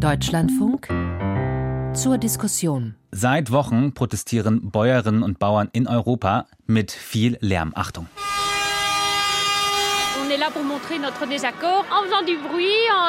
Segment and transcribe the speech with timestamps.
[0.00, 0.88] Deutschlandfunk
[1.94, 2.94] zur Diskussion.
[3.10, 7.72] Seit Wochen protestieren Bäuerinnen und Bauern in Europa mit viel Lärm.
[7.74, 8.06] Achtung
[10.50, 12.64] là pour montrer notre désaccord en faisant du bruit.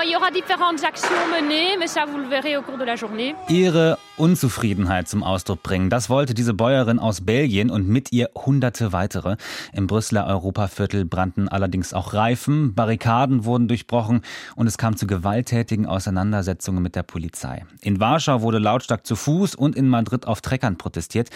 [0.06, 2.96] Il y aura différentes actions menées, mais ça vous le verrez au cours de la
[2.96, 3.36] journée.
[3.50, 8.94] Ihre Unzufriedenheit zum Ausdruck bringen, das wollte diese Bäuerin aus Belgien und mit ihr hunderte
[8.94, 9.38] weitere.
[9.74, 14.22] Im Brüsseler Europaviertel brannten allerdings auch Reifen, Barrikaden wurden durchbrochen
[14.56, 17.66] und es kam zu gewalttätigen Auseinandersetzungen mit der Polizei.
[17.82, 21.30] In Warschau wurde lautstark zu Fuß und in Madrid auf Treckern protestiert,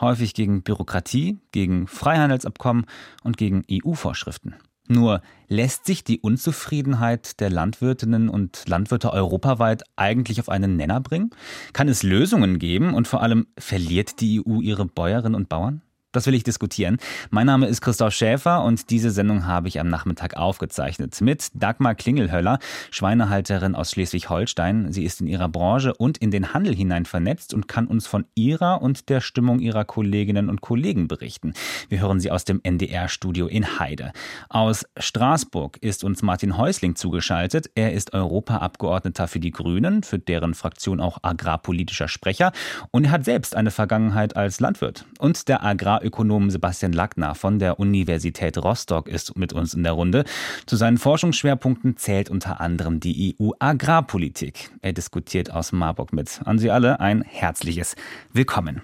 [0.00, 2.86] häufig gegen Bürokratie, gegen Freihandelsabkommen
[3.22, 4.56] und gegen EU-Vorschriften.
[4.92, 11.30] Nur lässt sich die Unzufriedenheit der Landwirtinnen und Landwirte europaweit eigentlich auf einen Nenner bringen?
[11.72, 15.80] Kann es Lösungen geben und vor allem verliert die EU ihre Bäuerinnen und Bauern?
[16.12, 16.98] Das will ich diskutieren.
[17.30, 21.94] Mein Name ist Christoph Schäfer und diese Sendung habe ich am Nachmittag aufgezeichnet mit Dagmar
[21.94, 22.58] Klingelhöller,
[22.90, 24.92] Schweinehalterin aus Schleswig-Holstein.
[24.92, 28.26] Sie ist in ihrer Branche und in den Handel hinein vernetzt und kann uns von
[28.34, 31.54] ihrer und der Stimmung ihrer Kolleginnen und Kollegen berichten.
[31.88, 34.12] Wir hören sie aus dem NDR-Studio in Heide.
[34.50, 37.70] Aus Straßburg ist uns Martin Häusling zugeschaltet.
[37.74, 42.52] Er ist Europaabgeordneter für die Grünen, für deren Fraktion auch agrarpolitischer Sprecher
[42.90, 45.06] und er hat selbst eine Vergangenheit als Landwirt.
[45.18, 49.92] Und der Agrar Agrarökonom Sebastian Lackner von der Universität Rostock ist mit uns in der
[49.92, 50.24] Runde.
[50.66, 54.70] Zu seinen Forschungsschwerpunkten zählt unter anderem die EU-Agrarpolitik.
[54.80, 56.40] Er diskutiert aus Marburg mit.
[56.44, 57.94] An Sie alle ein herzliches
[58.32, 58.82] Willkommen.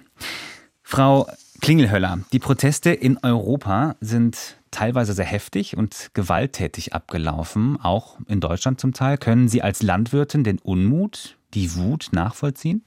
[0.83, 1.27] Frau
[1.61, 8.81] Klingelhöller, die Proteste in Europa sind teilweise sehr heftig und gewalttätig abgelaufen, auch in Deutschland
[8.81, 9.19] zum Teil.
[9.19, 12.85] Können Sie als Landwirtin den Unmut, die Wut nachvollziehen?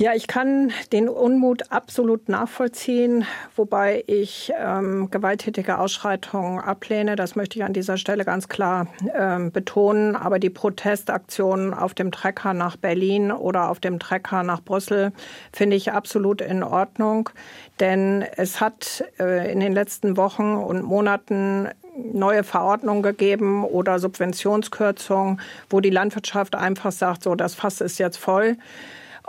[0.00, 3.24] Ja, ich kann den Unmut absolut nachvollziehen,
[3.56, 7.16] wobei ich ähm, gewalttätige Ausschreitungen ablehne.
[7.16, 10.14] Das möchte ich an dieser Stelle ganz klar ähm, betonen.
[10.14, 15.10] Aber die Protestaktionen auf dem Trecker nach Berlin oder auf dem Trecker nach Brüssel
[15.52, 17.30] finde ich absolut in Ordnung.
[17.80, 25.40] Denn es hat äh, in den letzten Wochen und Monaten neue Verordnungen gegeben oder Subventionskürzungen,
[25.68, 28.56] wo die Landwirtschaft einfach sagt, so das Fass ist jetzt voll.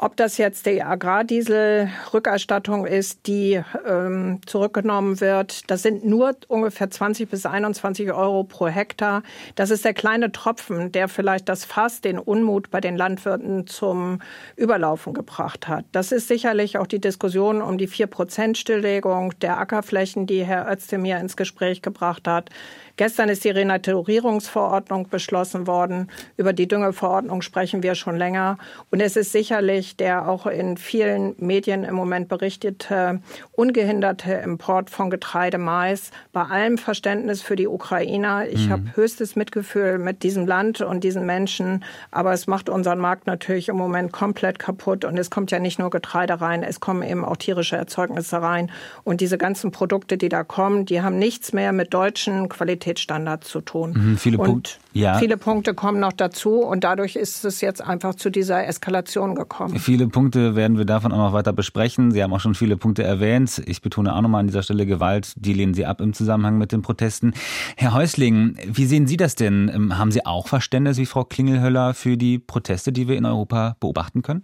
[0.01, 7.29] Ob das jetzt die Agrardiesel-Rückerstattung ist, die ähm, zurückgenommen wird, das sind nur ungefähr 20
[7.29, 9.23] bis 21 Euro pro Hektar.
[9.55, 14.21] Das ist der kleine Tropfen, der vielleicht das Fass, den Unmut bei den Landwirten zum
[14.55, 15.83] Überlaufen gebracht hat.
[15.91, 21.35] Das ist sicherlich auch die Diskussion um die 4-Prozent-Stilllegung der Ackerflächen, die Herr Özdemir ins
[21.35, 22.51] Gespräch gebracht hat.
[22.99, 26.11] Gestern ist die Renaturierungsverordnung beschlossen worden.
[26.35, 28.57] Über die Düngeverordnung sprechen wir schon länger.
[28.91, 33.21] Und es ist sicherlich der auch in vielen Medien im Moment berichtete
[33.53, 36.11] ungehinderte Import von Getreide, Mais.
[36.33, 38.45] Bei allem Verständnis für die Ukrainer.
[38.49, 38.71] Ich mhm.
[38.71, 41.85] habe höchstes Mitgefühl mit diesem Land und diesen Menschen.
[42.11, 45.05] Aber es macht unseren Markt natürlich im Moment komplett kaputt.
[45.05, 48.69] Und es kommt ja nicht nur Getreide rein, es kommen eben auch tierische Erzeugnisse rein.
[49.05, 53.49] Und diese ganzen Produkte, die da kommen, die haben nichts mehr mit deutschen Qualitäten Qualitätsstandards
[53.49, 53.93] zu tun.
[53.93, 55.17] Mhm, viele, Punkt, ja.
[55.19, 59.77] viele Punkte kommen noch dazu und dadurch ist es jetzt einfach zu dieser Eskalation gekommen.
[59.79, 62.11] Viele Punkte werden wir davon auch noch weiter besprechen.
[62.11, 63.61] Sie haben auch schon viele Punkte erwähnt.
[63.65, 66.71] Ich betone auch nochmal an dieser Stelle Gewalt, die lehnen Sie ab im Zusammenhang mit
[66.71, 67.33] den Protesten.
[67.77, 69.71] Herr Häusling, wie sehen Sie das denn?
[69.73, 73.75] Ähm, haben Sie auch Verständnis wie Frau Klingelhöller für die Proteste, die wir in Europa
[73.79, 74.43] beobachten können?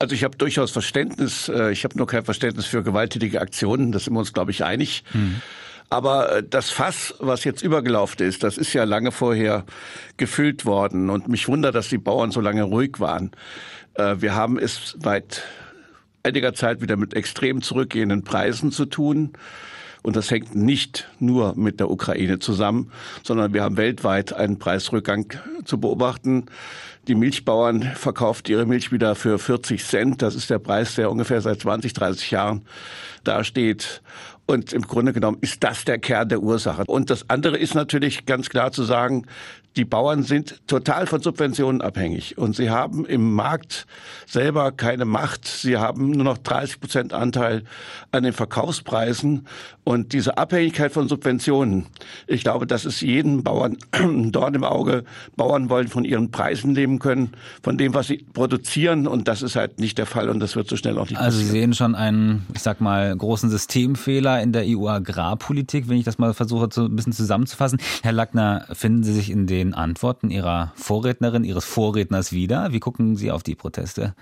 [0.00, 1.48] Also ich habe durchaus Verständnis.
[1.48, 3.90] Äh, ich habe nur kein Verständnis für gewalttätige Aktionen.
[3.90, 5.02] Das sind wir uns, glaube ich, einig.
[5.10, 5.40] Hm.
[5.90, 9.64] Aber äh, das Fass, was jetzt übergelaufen ist, das ist ja lange vorher
[10.16, 11.10] gefüllt worden.
[11.10, 13.30] Und mich wundert, dass die Bauern so lange ruhig waren.
[13.94, 15.42] Äh, wir haben es seit
[16.22, 19.32] einiger Zeit wieder mit extrem zurückgehenden Preisen zu tun.
[20.02, 22.92] Und das hängt nicht nur mit der Ukraine zusammen,
[23.24, 25.32] sondern wir haben weltweit einen Preisrückgang
[25.64, 26.46] zu beobachten.
[27.08, 30.22] Die Milchbauern verkaufen ihre Milch wieder für 40 Cent.
[30.22, 32.62] Das ist der Preis, der ungefähr seit 20, 30 Jahren
[33.24, 34.02] dasteht.
[34.50, 36.84] Und im Grunde genommen ist das der Kern der Ursache.
[36.86, 39.26] Und das andere ist natürlich ganz klar zu sagen,
[39.76, 43.86] die Bauern sind total von Subventionen abhängig und sie haben im Markt
[44.26, 45.46] selber keine Macht.
[45.46, 47.62] Sie haben nur noch 30 Prozent Anteil
[48.10, 49.46] an den Verkaufspreisen
[49.84, 51.86] und diese Abhängigkeit von Subventionen,
[52.26, 53.76] ich glaube, das ist jedem Bauern
[54.32, 55.04] dort im Auge.
[55.36, 57.30] Bauern wollen von ihren Preisen leben können,
[57.62, 60.68] von dem, was sie produzieren und das ist halt nicht der Fall und das wird
[60.68, 61.40] so schnell auch nicht also passieren.
[61.40, 66.04] Also Sie sehen schon einen, ich sag mal, großen Systemfehler in der EU-Agrarpolitik, wenn ich
[66.04, 67.78] das mal versuche, so ein bisschen zusammenzufassen.
[68.02, 72.72] Herr Lackner, finden Sie sich in den den Antworten Ihrer Vorrednerin, Ihres Vorredners wieder?
[72.72, 74.14] Wie gucken Sie auf die Proteste?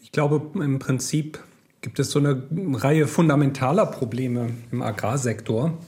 [0.00, 1.38] Ich glaube, im Prinzip
[1.80, 2.42] gibt es so eine
[2.74, 5.78] Reihe fundamentaler Probleme im Agrarsektor.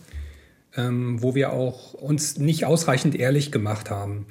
[0.77, 4.27] ähm, wo wir auch uns nicht ausreichend ehrlich gemacht haben.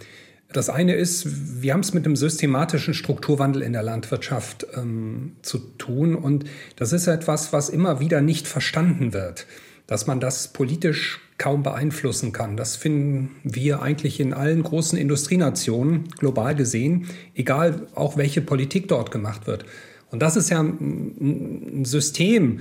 [0.53, 5.57] Das eine ist, wir haben es mit einem systematischen Strukturwandel in der Landwirtschaft ähm, zu
[5.57, 6.45] tun und
[6.75, 9.47] das ist etwas, was immer wieder nicht verstanden wird,
[9.87, 12.55] dass man das politisch kaum beeinflussen kann.
[12.55, 19.11] Das finden wir eigentlich in allen großen Industrienationen global gesehen, egal auch welche Politik dort
[19.11, 19.65] gemacht wird.
[20.11, 22.59] Und das ist ja ein System,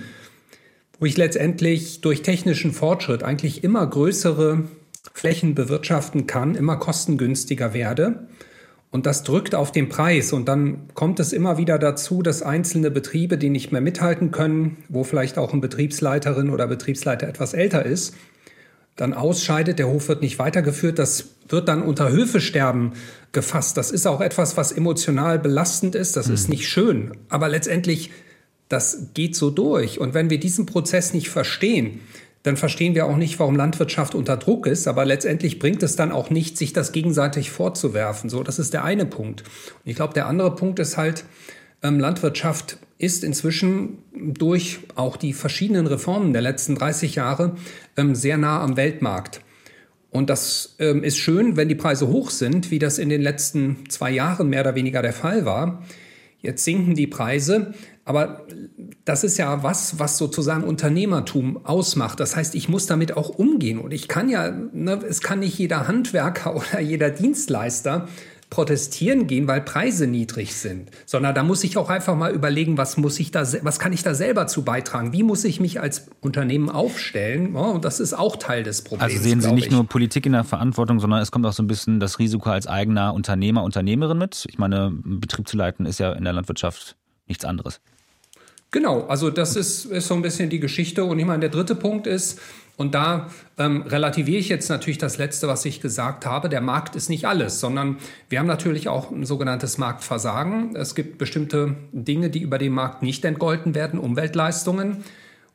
[0.99, 4.65] wo ich letztendlich durch technischen Fortschritt eigentlich immer größere
[5.13, 8.27] Flächen bewirtschaften kann, immer kostengünstiger werde.
[8.91, 10.33] Und das drückt auf den Preis.
[10.33, 14.77] Und dann kommt es immer wieder dazu, dass einzelne Betriebe, die nicht mehr mithalten können,
[14.89, 18.15] wo vielleicht auch ein Betriebsleiterin oder Betriebsleiter etwas älter ist,
[18.97, 22.93] dann ausscheidet, der Hof wird nicht weitergeführt, das wird dann unter Höfesterben
[23.33, 23.79] gefasst.
[23.79, 26.35] Das ist auch etwas, was emotional belastend ist, das mhm.
[26.35, 28.11] ist nicht schön, aber letztendlich,
[28.69, 29.99] das geht so durch.
[29.99, 32.01] Und wenn wir diesen Prozess nicht verstehen,
[32.43, 36.11] dann verstehen wir auch nicht, warum Landwirtschaft unter Druck ist, aber letztendlich bringt es dann
[36.11, 38.31] auch nicht, sich das gegenseitig vorzuwerfen.
[38.31, 39.43] So, das ist der eine Punkt.
[39.43, 41.25] Und ich glaube, der andere Punkt ist halt,
[41.83, 47.57] ähm, Landwirtschaft ist inzwischen durch auch die verschiedenen Reformen der letzten 30 Jahre
[47.97, 49.41] ähm, sehr nah am Weltmarkt.
[50.11, 53.89] Und das ähm, ist schön, wenn die Preise hoch sind, wie das in den letzten
[53.89, 55.83] zwei Jahren mehr oder weniger der Fall war.
[56.41, 57.73] Jetzt sinken die Preise,
[58.05, 58.47] aber
[59.05, 62.19] das ist ja was, was sozusagen Unternehmertum ausmacht.
[62.19, 63.79] Das heißt, ich muss damit auch umgehen.
[63.79, 68.09] Und ich kann ja, ne, es kann nicht jeder Handwerker oder jeder Dienstleister
[68.51, 72.99] protestieren gehen, weil Preise niedrig sind, sondern da muss ich auch einfach mal überlegen, was
[72.99, 75.15] muss ich da, was kann ich da selber zu beitragen?
[75.15, 77.55] Wie muss ich mich als Unternehmen aufstellen?
[77.55, 79.11] Ja, und das ist auch Teil des Problems.
[79.11, 79.73] Also sehen Sie nicht ich.
[79.73, 82.67] nur Politik in der Verantwortung, sondern es kommt auch so ein bisschen das Risiko als
[82.67, 84.45] eigener Unternehmer, Unternehmerin mit.
[84.51, 86.97] Ich meine, Betrieb zu leiten ist ja in der Landwirtschaft
[87.27, 87.81] nichts anderes.
[88.73, 91.05] Genau, also das ist, ist so ein bisschen die Geschichte.
[91.05, 92.41] Und ich meine, der dritte Punkt ist,
[92.79, 93.29] und da
[93.59, 96.49] ähm, relativiere ich jetzt natürlich das Letzte, was ich gesagt habe.
[96.49, 97.99] Der Markt ist nicht alles, sondern
[98.31, 100.75] wir haben natürlich auch ein sogenanntes Marktversagen.
[100.75, 105.05] Es gibt bestimmte Dinge, die über den Markt nicht entgolten werden, Umweltleistungen.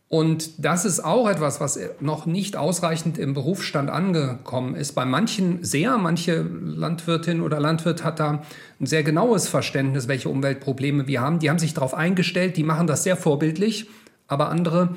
[0.09, 4.93] Und das ist auch etwas, was noch nicht ausreichend im Berufsstand angekommen ist.
[4.95, 8.43] Bei manchen sehr, manche Landwirtin oder Landwirt hat da
[8.79, 11.39] ein sehr genaues Verständnis, welche Umweltprobleme wir haben.
[11.39, 13.89] Die haben sich darauf eingestellt, die machen das sehr vorbildlich,
[14.27, 14.95] aber andere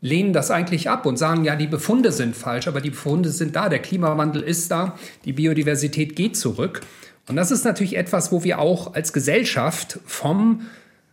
[0.00, 3.56] lehnen das eigentlich ab und sagen, ja, die Befunde sind falsch, aber die Befunde sind
[3.56, 6.82] da, der Klimawandel ist da, die Biodiversität geht zurück.
[7.28, 10.62] Und das ist natürlich etwas, wo wir auch als Gesellschaft vom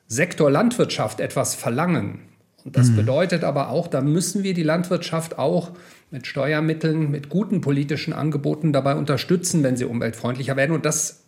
[0.07, 2.28] Sektor Landwirtschaft etwas verlangen.
[2.65, 2.97] Und das mhm.
[2.97, 5.71] bedeutet aber auch, da müssen wir die Landwirtschaft auch
[6.11, 10.75] mit Steuermitteln, mit guten politischen Angeboten dabei unterstützen, wenn sie umweltfreundlicher werden.
[10.75, 11.23] Und das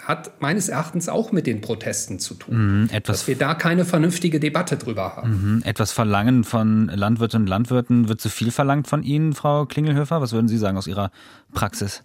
[0.00, 2.82] hat meines Erachtens auch mit den Protesten zu tun.
[2.82, 5.54] Mhm, etwas dass wir da keine vernünftige Debatte drüber haben.
[5.54, 8.08] Mhm, etwas verlangen von Landwirtinnen und Landwirten.
[8.08, 10.20] Wird zu viel verlangt von Ihnen, Frau Klingelhöfer?
[10.20, 11.10] Was würden Sie sagen aus Ihrer
[11.54, 12.02] Praxis?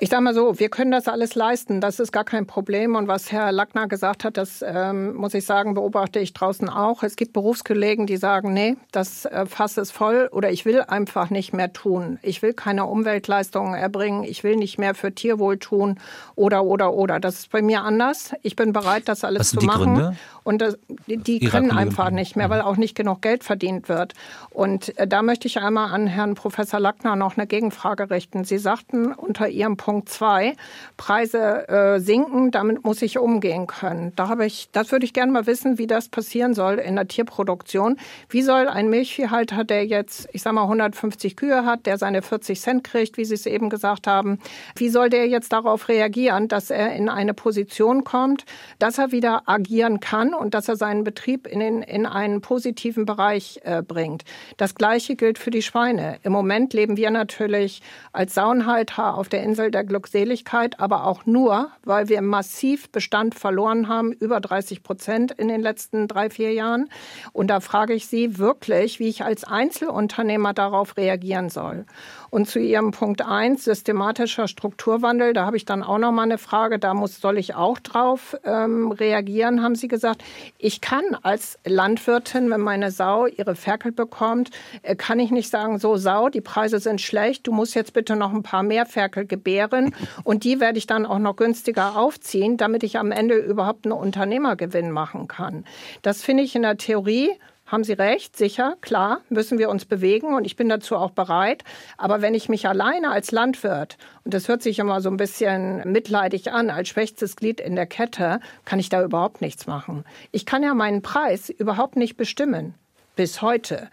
[0.00, 1.80] Ich sage mal so, wir können das alles leisten.
[1.80, 2.94] Das ist gar kein Problem.
[2.94, 7.02] Und was Herr Lackner gesagt hat, das ähm, muss ich sagen, beobachte ich draußen auch.
[7.02, 11.30] Es gibt Berufskollegen, die sagen, nee, das äh, Fass ist voll oder ich will einfach
[11.30, 12.20] nicht mehr tun.
[12.22, 14.22] Ich will keine Umweltleistungen erbringen.
[14.22, 15.98] Ich will nicht mehr für Tierwohl tun
[16.36, 17.18] oder, oder, oder.
[17.18, 18.32] Das ist bei mir anders.
[18.42, 19.94] Ich bin bereit, das alles zu machen.
[19.94, 20.16] Gründe?
[20.44, 24.14] Und das, die, die können einfach nicht mehr, weil auch nicht genug Geld verdient wird.
[24.48, 28.44] Und äh, da möchte ich einmal an Herrn Professor Lackner noch eine Gegenfrage richten.
[28.44, 30.54] Sie sagten unter Ihrem Punkt 2,
[30.98, 34.12] Preise äh, sinken, damit muss ich umgehen können.
[34.16, 37.08] Da habe ich, das würde ich gerne mal wissen, wie das passieren soll in der
[37.08, 37.96] Tierproduktion.
[38.28, 42.60] Wie soll ein Milchviehhalter, der jetzt, ich sage mal, 150 Kühe hat, der seine 40
[42.60, 44.40] Cent kriegt, wie Sie es eben gesagt haben,
[44.76, 48.44] wie soll der jetzt darauf reagieren, dass er in eine Position kommt,
[48.78, 53.06] dass er wieder agieren kann und dass er seinen Betrieb in, den, in einen positiven
[53.06, 54.24] Bereich äh, bringt.
[54.58, 56.18] Das Gleiche gilt für die Schweine.
[56.24, 57.80] Im Moment leben wir natürlich
[58.12, 63.88] als Saunhalter auf der Insel der Glückseligkeit, aber auch nur, weil wir massiv Bestand verloren
[63.88, 66.88] haben, über 30 Prozent in den letzten drei, vier Jahren.
[67.32, 71.86] Und da frage ich Sie wirklich, wie ich als Einzelunternehmer darauf reagieren soll.
[72.30, 76.38] Und zu Ihrem Punkt eins systematischer Strukturwandel, da habe ich dann auch noch mal eine
[76.38, 80.22] Frage, da muss, soll ich auch drauf ähm, reagieren, haben Sie gesagt.
[80.58, 84.50] Ich kann als Landwirtin, wenn meine Sau ihre Ferkel bekommt,
[84.82, 88.16] äh, kann ich nicht sagen, so Sau, die Preise sind schlecht, du musst jetzt bitte
[88.16, 89.94] noch ein paar mehr Ferkel gebären
[90.24, 93.92] und die werde ich dann auch noch günstiger aufziehen, damit ich am Ende überhaupt einen
[93.92, 95.64] Unternehmergewinn machen kann.
[96.02, 97.30] Das finde ich in der Theorie
[97.68, 101.64] haben Sie recht, sicher, klar, müssen wir uns bewegen und ich bin dazu auch bereit.
[101.96, 105.82] Aber wenn ich mich alleine als Landwirt, und das hört sich immer so ein bisschen
[105.90, 110.04] mitleidig an, als schwächstes Glied in der Kette, kann ich da überhaupt nichts machen.
[110.32, 112.74] Ich kann ja meinen Preis überhaupt nicht bestimmen.
[113.16, 113.88] Bis heute.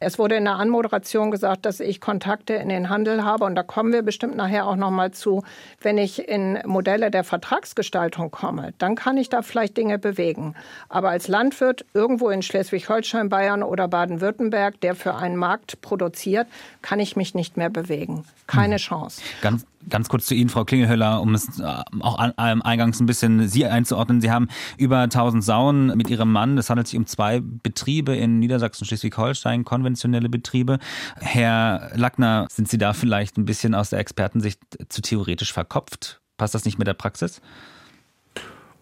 [0.00, 3.62] Es wurde in der Anmoderation gesagt, dass ich Kontakte in den Handel habe und da
[3.62, 5.42] kommen wir bestimmt nachher auch noch mal zu.
[5.80, 10.54] Wenn ich in Modelle der Vertragsgestaltung komme, dann kann ich da vielleicht Dinge bewegen.
[10.88, 16.46] Aber als Landwirt irgendwo in Schleswig-Holstein, Bayern oder Baden-Württemberg, der für einen Markt produziert,
[16.80, 18.24] kann ich mich nicht mehr bewegen.
[18.46, 18.78] Keine hm.
[18.78, 19.22] Chance.
[19.42, 23.64] Ganz Ganz kurz zu Ihnen, Frau Klingelhöller, um es äh, auch eingangs ein bisschen Sie
[23.66, 24.20] einzuordnen.
[24.20, 26.58] Sie haben über 1000 Sauen mit Ihrem Mann.
[26.58, 30.78] Es handelt sich um zwei Betriebe in Niedersachsen, Schleswig-Holstein, konventionelle Betriebe.
[31.16, 36.20] Herr Lackner, sind Sie da vielleicht ein bisschen aus der Expertensicht zu theoretisch verkopft?
[36.36, 37.40] Passt das nicht mit der Praxis?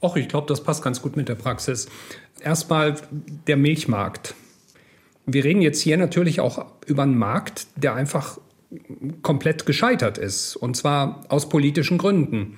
[0.03, 1.89] Och, ich glaube, das passt ganz gut mit der Praxis.
[2.41, 2.97] Erstmal
[3.47, 4.35] der Milchmarkt.
[5.25, 8.39] Wir reden jetzt hier natürlich auch über einen Markt, der einfach
[9.23, 12.57] komplett gescheitert ist, und zwar aus politischen Gründen.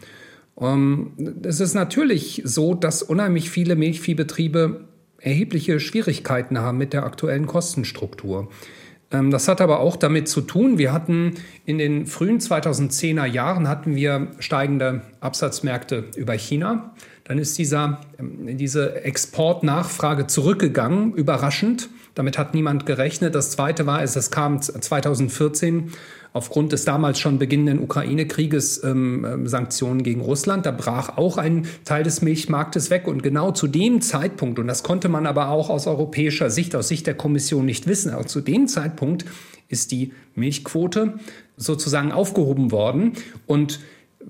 [0.61, 1.13] Ähm,
[1.43, 4.85] es ist natürlich so, dass unheimlich viele Milchviehbetriebe
[5.21, 8.49] erhebliche Schwierigkeiten haben mit der aktuellen Kostenstruktur.
[9.11, 11.35] Ähm, das hat aber auch damit zu tun, wir hatten
[11.65, 16.95] in den frühen 2010er Jahren hatten wir steigende Absatzmärkte über China.
[17.25, 21.89] Dann ist dieser, ähm, diese Exportnachfrage zurückgegangen, überraschend.
[22.15, 23.35] Damit hat niemand gerechnet.
[23.35, 25.93] Das Zweite war, es kam 2014
[26.33, 30.67] aufgrund des damals schon beginnenden Ukraine-Krieges ähm, ähm, Sanktionen gegen Russland.
[30.67, 33.07] Da brach auch ein Teil des Milchmarktes weg.
[33.07, 36.89] Und genau zu dem Zeitpunkt, und das konnte man aber auch aus europäischer Sicht, aus
[36.89, 39.25] Sicht der Kommission nicht wissen, aber zu dem Zeitpunkt
[39.69, 41.15] ist die Milchquote
[41.57, 43.13] sozusagen aufgehoben worden.
[43.47, 43.81] Und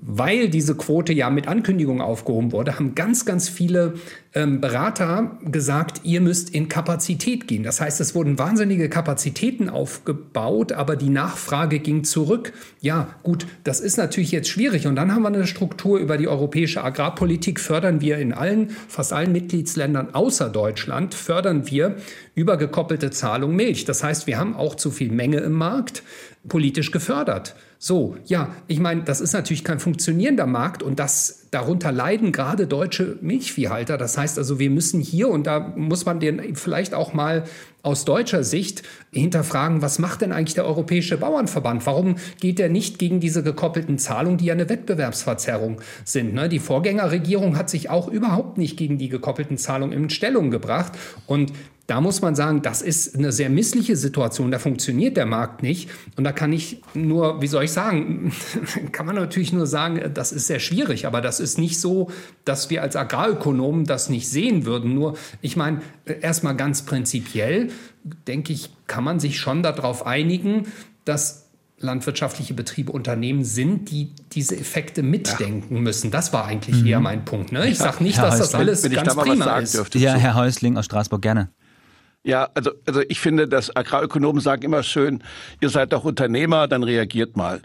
[0.01, 3.95] weil diese Quote ja mit Ankündigung aufgehoben wurde, haben ganz, ganz viele
[4.33, 7.63] ähm, Berater gesagt, ihr müsst in Kapazität gehen.
[7.63, 12.53] Das heißt, es wurden wahnsinnige Kapazitäten aufgebaut, aber die Nachfrage ging zurück.
[12.79, 14.87] Ja, gut, das ist natürlich jetzt schwierig.
[14.87, 19.11] Und dann haben wir eine Struktur über die europäische Agrarpolitik, fördern wir in allen, fast
[19.11, 21.97] allen Mitgliedsländern außer Deutschland, fördern wir
[22.35, 23.83] übergekoppelte Zahlung Milch.
[23.83, 26.03] Das heißt, wir haben auch zu viel Menge im Markt
[26.47, 27.55] politisch gefördert.
[27.81, 32.67] So, ja, ich meine, das ist natürlich kein funktionierender Markt und das darunter leiden gerade
[32.67, 33.97] deutsche Milchviehhalter.
[33.97, 37.45] Das heißt also, wir müssen hier und da muss man den vielleicht auch mal
[37.81, 38.83] aus deutscher Sicht
[39.13, 41.85] hinterfragen, was macht denn eigentlich der Europäische Bauernverband?
[41.85, 46.33] Warum geht er nicht gegen diese gekoppelten Zahlungen, die ja eine Wettbewerbsverzerrung sind?
[46.33, 46.49] Ne?
[46.49, 50.91] Die Vorgängerregierung hat sich auch überhaupt nicht gegen die gekoppelten Zahlungen in Stellung gebracht
[51.27, 51.53] und
[51.89, 54.51] da muss man sagen, das ist eine sehr missliche Situation.
[54.51, 55.89] Da funktioniert der Markt nicht.
[56.17, 58.31] Und da kann ich nur, wie soll ich sagen,
[58.91, 61.07] kann man natürlich nur sagen, das ist sehr schwierig.
[61.07, 62.11] Aber das ist nicht so,
[62.45, 64.93] dass wir als Agrarökonomen das nicht sehen würden.
[64.93, 65.81] Nur, ich meine,
[66.21, 67.69] erstmal ganz prinzipiell,
[68.27, 70.67] denke ich, kann man sich schon darauf einigen,
[71.05, 75.81] dass landwirtschaftliche Betriebe Unternehmen sind, die diese Effekte mitdenken ja.
[75.81, 76.11] müssen.
[76.11, 76.87] Das war eigentlich mhm.
[76.87, 77.51] eher mein Punkt.
[77.51, 77.67] Ne?
[77.67, 79.73] Ich sage nicht, Herr dass Häusling, das alles ganz da prima ist.
[79.73, 81.49] Dürfte, ja, Herr Häusling aus Straßburg, gerne.
[82.23, 85.23] Ja, also, also ich finde, dass Agrarökonomen sagen immer schön,
[85.61, 87.61] ihr seid doch Unternehmer, dann reagiert mal.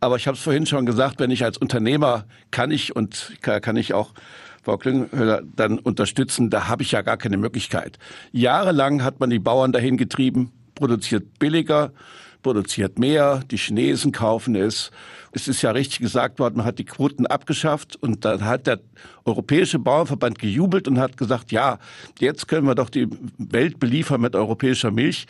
[0.00, 3.76] Aber ich habe es vorhin schon gesagt, wenn ich als Unternehmer kann ich und kann
[3.76, 4.14] ich auch
[4.62, 7.98] Frau Klünghöller dann unterstützen, da habe ich ja gar keine Möglichkeit.
[8.32, 11.92] Jahrelang hat man die Bauern dahin getrieben, produziert billiger,
[12.42, 14.90] produziert mehr, die Chinesen kaufen es.
[15.32, 18.80] Es ist ja richtig gesagt worden, man hat die Quoten abgeschafft und dann hat der
[19.24, 21.78] Europäische Bauernverband gejubelt und hat gesagt, ja,
[22.18, 25.26] jetzt können wir doch die Welt beliefern mit europäischer Milch.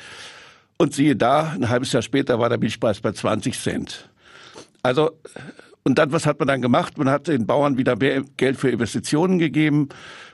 [0.76, 4.08] Und siehe da, ein halbes Jahr später war der Milchpreis bei 20 Cent.
[4.82, 5.10] Also,
[5.82, 6.98] und dann, was hat man dann gemacht?
[6.98, 9.88] Man hat den Bauern wieder mehr Geld für Investitionen gegeben.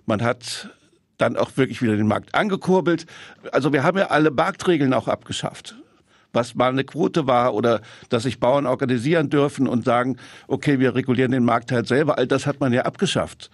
[0.05, 0.71] Man hat
[1.17, 3.07] dann auch wirklich wieder den Markt angekurbelt.
[3.53, 5.77] Also wir haben ja alle Marktregeln auch abgeschafft
[6.35, 10.17] was mal eine Quote war oder dass sich Bauern organisieren dürfen und sagen,
[10.49, 12.19] okay, wir regulieren den Markt halt selber.
[12.19, 13.51] All das hat man ja abgeschafft.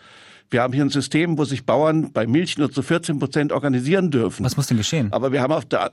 [0.50, 4.10] Wir haben hier ein System, wo sich Bauern bei Milch nur zu 14 Prozent organisieren
[4.10, 4.44] dürfen.
[4.44, 5.12] Was muss denn geschehen?
[5.12, 5.92] Aber wir haben auf der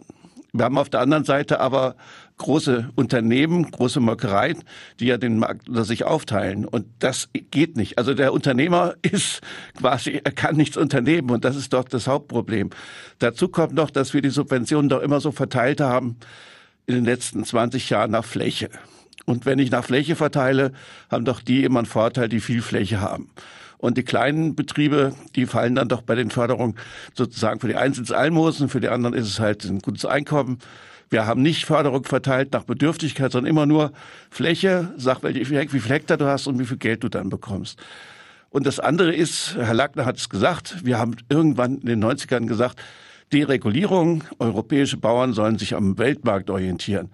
[0.53, 1.95] wir haben auf der anderen Seite aber
[2.37, 4.63] große Unternehmen, große Molkereien,
[4.99, 6.65] die ja den Markt unter sich aufteilen.
[6.65, 7.97] Und das geht nicht.
[7.97, 9.41] Also der Unternehmer ist
[9.77, 11.29] quasi, er kann nichts unternehmen.
[11.31, 12.69] Und das ist doch das Hauptproblem.
[13.19, 16.17] Dazu kommt noch, dass wir die Subventionen doch immer so verteilt haben,
[16.87, 18.69] in den letzten 20 Jahren nach Fläche.
[19.25, 20.71] Und wenn ich nach Fläche verteile,
[21.11, 23.29] haben doch die immer einen Vorteil, die viel Fläche haben.
[23.77, 26.75] Und die kleinen Betriebe, die fallen dann doch bei den Förderungen
[27.13, 30.05] sozusagen für die einen sind es Almosen, für die anderen ist es halt ein gutes
[30.05, 30.59] Einkommen.
[31.09, 33.91] Wir haben nicht Förderung verteilt nach Bedürftigkeit, sondern immer nur
[34.31, 37.79] Fläche, sag, wie viel Hektar du hast und wie viel Geld du dann bekommst.
[38.49, 42.47] Und das andere ist, Herr Lackner hat es gesagt, wir haben irgendwann in den 90ern
[42.47, 42.81] gesagt,
[43.33, 47.09] Deregulierung, europäische Bauern sollen sich am Weltmarkt orientieren.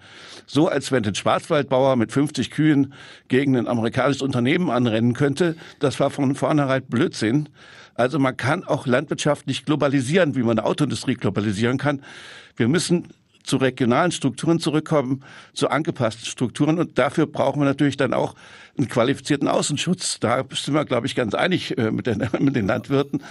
[0.46, 2.92] So als wenn ein Schwarzwaldbauer mit 50 Kühen
[3.28, 7.48] gegen ein amerikanisches Unternehmen anrennen könnte, das war von vornherein Blödsinn.
[7.94, 12.02] Also man kann auch Landwirtschaft nicht globalisieren, wie man eine Autoindustrie globalisieren kann.
[12.56, 13.08] Wir müssen
[13.44, 15.22] zu regionalen Strukturen zurückkommen,
[15.52, 16.78] zu angepassten Strukturen.
[16.78, 18.34] Und dafür brauchen wir natürlich dann auch
[18.76, 20.18] einen qualifizierten Außenschutz.
[20.18, 23.22] Da sind wir, glaube ich, ganz einig äh, mit, den, mit den Landwirten.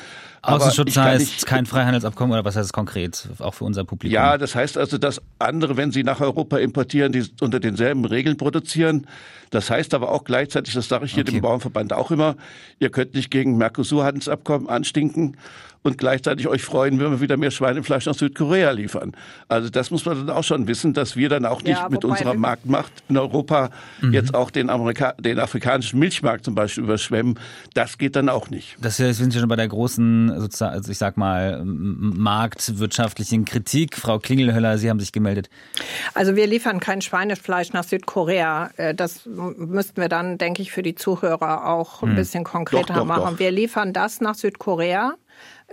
[0.43, 4.13] Außenschutz heißt nicht, kein Freihandelsabkommen oder was heißt es konkret, auch für unser Publikum?
[4.13, 8.37] Ja, das heißt also, dass andere, wenn sie nach Europa importieren, die unter denselben Regeln
[8.37, 9.07] produzieren.
[9.51, 11.33] Das heißt aber auch gleichzeitig, das sage ich hier okay.
[11.33, 12.35] dem Bauernverband auch immer,
[12.79, 15.37] ihr könnt nicht gegen Mercosur-Handelsabkommen anstinken
[15.83, 19.11] und gleichzeitig euch freuen, wenn wir wieder mehr Schweinefleisch nach Südkorea liefern.
[19.49, 22.05] Also das muss man dann auch schon wissen, dass wir dann auch nicht ja, mit
[22.05, 23.69] unserer Marktmacht in Europa
[24.01, 24.13] mhm.
[24.13, 27.37] jetzt auch den, Amerika den afrikanischen Milchmarkt zum Beispiel überschwemmen.
[27.73, 28.77] Das geht dann auch nicht.
[28.81, 33.97] Das sind Sie schon bei der großen, sozusagen, also ich sag mal, marktwirtschaftlichen Kritik.
[33.97, 35.49] Frau Klingelhöller, Sie haben sich gemeldet.
[36.13, 38.69] Also wir liefern kein Schweinefleisch nach Südkorea.
[38.77, 42.15] Äh, das müssten wir dann, denke ich, für die Zuhörer auch ein mhm.
[42.15, 43.31] bisschen konkreter doch, doch, machen.
[43.33, 43.39] Doch.
[43.39, 45.15] Wir liefern das nach Südkorea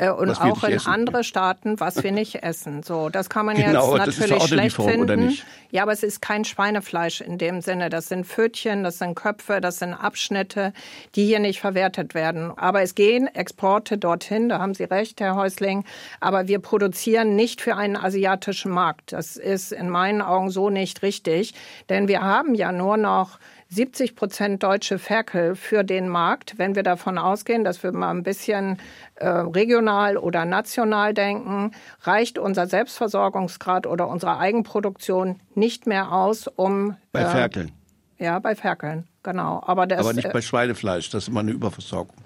[0.00, 0.90] äh, und auch in essen.
[0.90, 2.82] andere Staaten, was wir nicht essen.
[2.82, 5.36] So, das kann man genau, jetzt natürlich schlecht finden.
[5.70, 7.90] Ja, aber es ist kein Schweinefleisch in dem Sinne.
[7.90, 10.72] Das sind Pfötchen, das sind Köpfe, das sind Abschnitte,
[11.14, 12.50] die hier nicht verwertet werden.
[12.56, 15.84] Aber es gehen Exporte dorthin, da haben Sie recht, Herr Häusling.
[16.18, 19.12] Aber wir produzieren nicht für einen asiatischen Markt.
[19.12, 21.54] Das ist in meinen Augen so nicht richtig.
[21.90, 23.38] Denn wir haben ja nur noch
[23.70, 28.24] 70 Prozent deutsche Ferkel für den Markt, wenn wir davon ausgehen, dass wir mal ein
[28.24, 28.78] bisschen
[29.14, 31.70] äh, regional oder national denken,
[32.02, 37.70] reicht unser Selbstversorgungsgrad oder unsere Eigenproduktion nicht mehr aus, um bei äh, Ferkeln.
[38.18, 39.62] Ja, bei Ferkeln, genau.
[39.64, 42.16] Aber, das, Aber nicht äh, bei Schweinefleisch, das ist immer eine Überversorgung.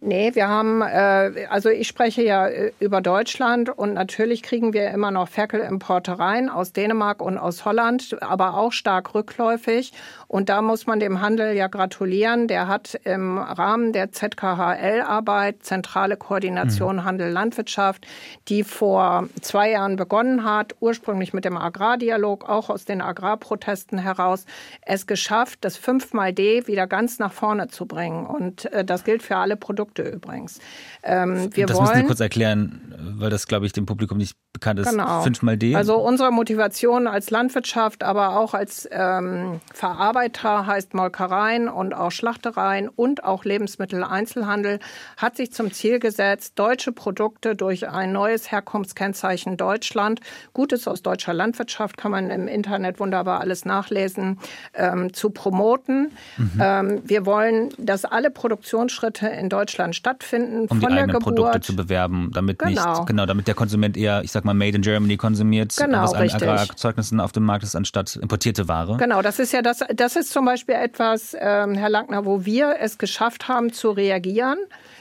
[0.00, 4.90] Nee, wir haben, äh, also ich spreche ja äh, über Deutschland und natürlich kriegen wir
[4.90, 9.92] immer noch Ferkelimporte rein aus Dänemark und aus Holland, aber auch stark rückläufig.
[10.28, 12.46] Und da muss man dem Handel ja gratulieren.
[12.46, 17.04] Der hat im Rahmen der ZKHL-Arbeit, Zentrale Koordination mhm.
[17.04, 18.06] Handel Landwirtschaft,
[18.46, 24.44] die vor zwei Jahren begonnen hat, ursprünglich mit dem Agrardialog, auch aus den Agrarprotesten heraus,
[24.82, 28.26] es geschafft, das 5 mal D wieder ganz nach vorne zu bringen.
[28.26, 30.60] Und äh, das gilt für alle Produkte Produkte übrigens.
[31.02, 34.36] Ähm, wir das wollen, müssen Sie kurz erklären, weil das, glaube ich, dem Publikum nicht
[34.52, 34.90] bekannt ist.
[34.90, 35.22] Genau.
[35.22, 35.74] Fünfmal D.
[35.74, 42.88] Also unsere Motivation als Landwirtschaft, aber auch als ähm, Verarbeiter heißt Molkereien und auch Schlachtereien
[42.88, 44.80] und auch Lebensmitteleinzelhandel
[45.16, 50.20] hat sich zum Ziel gesetzt, deutsche Produkte durch ein neues Herkunftskennzeichen Deutschland,
[50.52, 54.38] Gutes aus deutscher Landwirtschaft kann man im Internet wunderbar alles nachlesen,
[54.74, 56.12] ähm, zu promoten.
[56.36, 56.52] Mhm.
[56.60, 61.76] Ähm, wir wollen, dass alle Produktionsschritte in Deutschland stattfinden, um von die eigenen Produkte zu
[61.76, 62.98] bewerben, damit genau.
[62.98, 66.14] nicht, genau, damit der Konsument eher, ich sag mal, Made in Germany konsumiert, genau, was
[66.14, 68.96] an Agrarzeugnissen auf dem Markt ist, anstatt importierte Ware.
[68.98, 72.76] Genau, das ist ja das, das ist zum Beispiel etwas, ähm, Herr Lackner, wo wir
[72.80, 74.58] es geschafft haben zu reagieren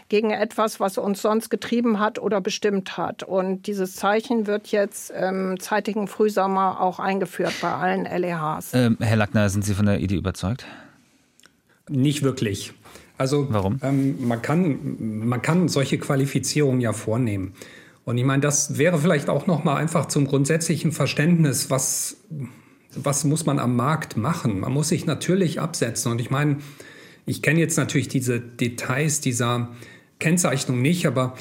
[0.10, 3.24] gegen etwas, was uns sonst getrieben hat oder bestimmt hat.
[3.24, 8.74] Und dieses Zeichen wird jetzt im zeitigen Frühsommer auch eingeführt bei allen LEHs.
[8.74, 10.66] Ähm, Herr Lackner, sind Sie von der Idee überzeugt?
[11.90, 12.74] Nicht wirklich.
[13.17, 13.80] Also Warum?
[13.84, 17.53] Ähm, man, kann, man kann solche Qualifizierungen ja vornehmen.
[18.06, 22.17] Und ich meine, das wäre vielleicht auch noch mal einfach zum grundsätzlichen Verständnis, was,
[22.95, 24.62] was muss man am Markt machen?
[24.62, 26.12] Man muss sich natürlich absetzen.
[26.12, 26.58] Und ich meine,
[27.25, 29.69] ich kenne jetzt natürlich diese Details dieser
[30.19, 31.36] Kennzeichnung nicht, aber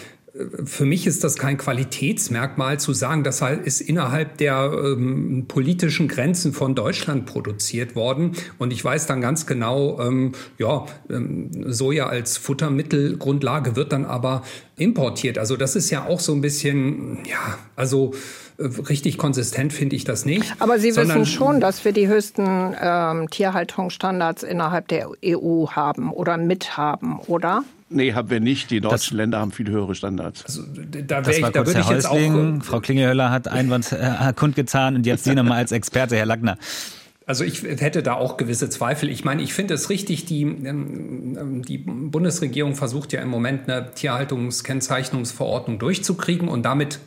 [0.64, 6.52] für mich ist das kein Qualitätsmerkmal zu sagen, das ist innerhalb der ähm, politischen Grenzen
[6.52, 8.32] von Deutschland produziert worden.
[8.58, 14.42] Und ich weiß dann ganz genau, ähm, ja, ähm, Soja als Futtermittelgrundlage wird dann aber
[14.76, 15.38] importiert.
[15.38, 18.12] Also das ist ja auch so ein bisschen, ja, also
[18.58, 20.54] richtig konsistent finde ich das nicht.
[20.58, 26.36] Aber Sie wissen schon, dass wir die höchsten ähm, Tierhaltungsstandards innerhalb der EU haben oder
[26.36, 27.64] mithaben, oder?
[27.88, 28.70] Nee, haben wir nicht.
[28.70, 30.44] Die deutschen das, Länder haben viel höhere Standards.
[30.44, 32.60] Also, da das war ich, kurz da Herr Häusling.
[32.62, 36.58] Frau Klingelhöller hat Einwand äh, kundgetan und jetzt Sie nochmal als Experte, Herr Lackner.
[37.28, 39.10] Also ich hätte da auch gewisse Zweifel.
[39.10, 43.92] Ich meine, ich finde es richtig, die, ähm, die Bundesregierung versucht ja im Moment eine
[43.92, 47.00] Tierhaltungskennzeichnungsverordnung durchzukriegen und damit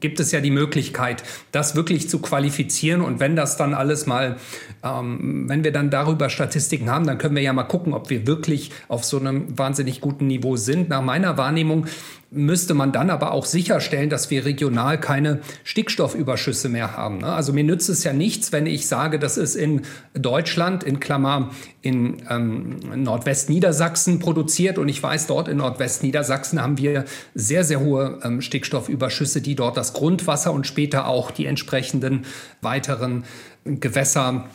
[0.00, 4.36] gibt es ja die Möglichkeit, das wirklich zu qualifizieren und wenn das dann alles mal,
[4.82, 8.26] ähm, wenn wir dann darüber Statistiken haben, dann können wir ja mal gucken, ob wir
[8.26, 10.88] wirklich auf so einem wahnsinnig guten Niveau sind.
[10.88, 11.86] Nach meiner Wahrnehmung
[12.32, 17.18] müsste man dann aber auch sicherstellen, dass wir regional keine Stickstoffüberschüsse mehr haben.
[17.18, 17.26] Ne?
[17.26, 19.82] Also mir nützt es ja nichts, wenn ich sage, das ist in
[20.14, 21.50] Deutschland, in Klammer,
[21.82, 28.18] in ähm, Nordwestniedersachsen produziert und ich weiß, dort in Nordwestniedersachsen haben wir sehr, sehr hohe
[28.24, 32.24] ähm, Stickstoffüberschüsse, die dort das Grundwasser und später auch die entsprechenden
[32.62, 33.24] weiteren
[33.64, 34.48] Gewässer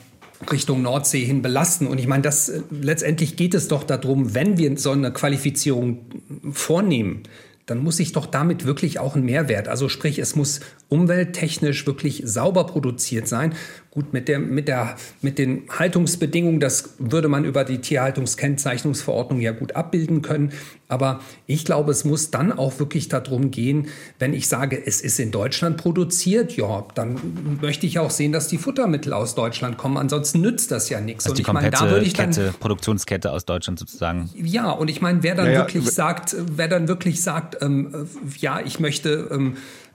[0.52, 1.88] Richtung Nordsee hin belasten.
[1.88, 6.06] Und ich meine, das letztendlich geht es doch darum, wenn wir so eine Qualifizierung
[6.52, 7.24] vornehmen,
[7.68, 12.22] dann muss ich doch damit wirklich auch einen Mehrwert, also sprich, es muss umwelttechnisch wirklich
[12.26, 13.54] sauber produziert sein.
[13.98, 19.54] Gut, mit, der, mit, der, mit den Haltungsbedingungen, das würde man über die Tierhaltungskennzeichnungsverordnung ja
[19.54, 20.52] gut abbilden können.
[20.88, 23.88] Aber ich glaube, es muss dann auch wirklich darum gehen,
[24.20, 27.20] wenn ich sage, es ist in Deutschland produziert, ja, dann
[27.60, 29.98] möchte ich auch sehen, dass die Futtermittel aus Deutschland kommen.
[29.98, 31.26] Ansonsten nützt das ja nichts.
[31.26, 34.30] Also die komplette meine, da ich dann, Kette, Produktionskette aus Deutschland sozusagen.
[34.36, 38.38] Ja, und ich meine, wer dann ja, wirklich sagt, wer dann wirklich sagt, ähm, äh,
[38.38, 39.87] ja, ich möchte ähm, äh,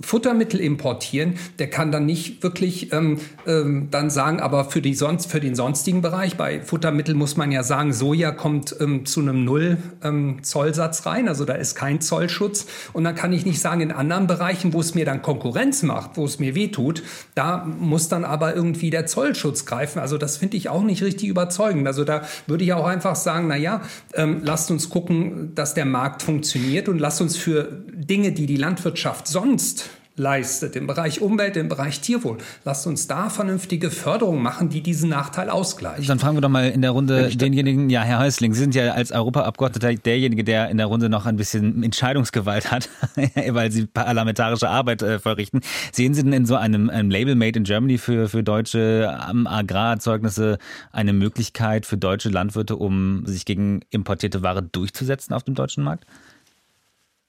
[0.00, 5.30] Futtermittel importieren, der kann dann nicht wirklich ähm, ähm, dann sagen, aber für, die sonst,
[5.30, 9.44] für den sonstigen Bereich, bei Futtermitteln muss man ja sagen, Soja kommt ähm, zu einem
[9.44, 12.66] Null-Zollsatz ähm, rein, also da ist kein Zollschutz.
[12.92, 16.16] Und dann kann ich nicht sagen, in anderen Bereichen, wo es mir dann Konkurrenz macht,
[16.16, 17.02] wo es mir wehtut,
[17.34, 20.00] da muss dann aber irgendwie der Zollschutz greifen.
[20.00, 21.86] Also das finde ich auch nicht richtig überzeugend.
[21.86, 23.82] Also da würde ich auch einfach sagen, naja,
[24.14, 28.56] ähm, lasst uns gucken, dass der Markt funktioniert und lasst uns für Dinge, die die
[28.56, 32.38] Landwirtschaft sonst leistet, im Bereich Umwelt, im Bereich Tierwohl.
[32.64, 36.06] Lasst uns da vernünftige Förderung machen, die diesen Nachteil ausgleichen.
[36.06, 38.92] Dann fragen wir doch mal in der Runde denjenigen, ja, Herr Häusling, Sie sind ja
[38.92, 42.88] als Europaabgeordneter derjenige, der in der Runde noch ein bisschen Entscheidungsgewalt hat,
[43.50, 45.60] weil Sie parlamentarische Arbeit äh, verrichten.
[45.92, 49.46] Sehen Sie denn in so einem, einem Label Made in Germany für, für deutsche ähm,
[49.46, 50.56] Agrarerzeugnisse
[50.92, 56.06] eine Möglichkeit für deutsche Landwirte, um sich gegen importierte Ware durchzusetzen auf dem deutschen Markt?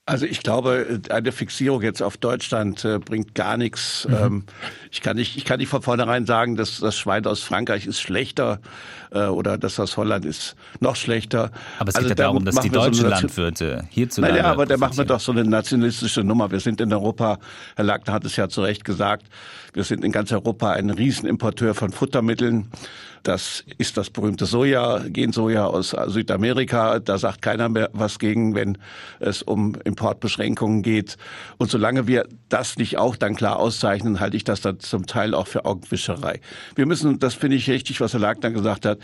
[0.08, 4.08] Also ich glaube, eine Fixierung jetzt auf Deutschland äh, bringt gar nichts.
[4.08, 4.16] Mhm.
[4.16, 4.44] Ähm,
[4.90, 8.00] ich kann nicht, ich kann nicht von vornherein sagen, dass das Schwein aus Frankreich ist
[8.00, 8.62] schlechter
[9.12, 11.52] äh, oder das aus Holland ist noch schlechter.
[11.78, 14.38] Aber es also geht ja darum, dass die deutschen so Landwirte hierzulande.
[14.38, 16.52] Naja, aber da machen wir doch so eine nationalistische Nummer.
[16.52, 17.38] Wir sind in Europa,
[17.76, 19.26] Herr Lackner hat es ja zu Recht gesagt,
[19.74, 22.72] wir sind in ganz Europa ein Riesenimporteur von Futtermitteln.
[23.28, 27.00] Das ist das berühmte Soja, Gensoja aus Südamerika.
[27.00, 28.78] Da sagt keiner mehr was gegen, wenn
[29.20, 31.18] es um Importbeschränkungen geht.
[31.58, 35.34] Und solange wir das nicht auch dann klar auszeichnen, halte ich das dann zum Teil
[35.34, 36.40] auch für Augenwischerei.
[36.76, 39.00] Wir müssen, das finde ich richtig, was Herr Lagner gesagt hat,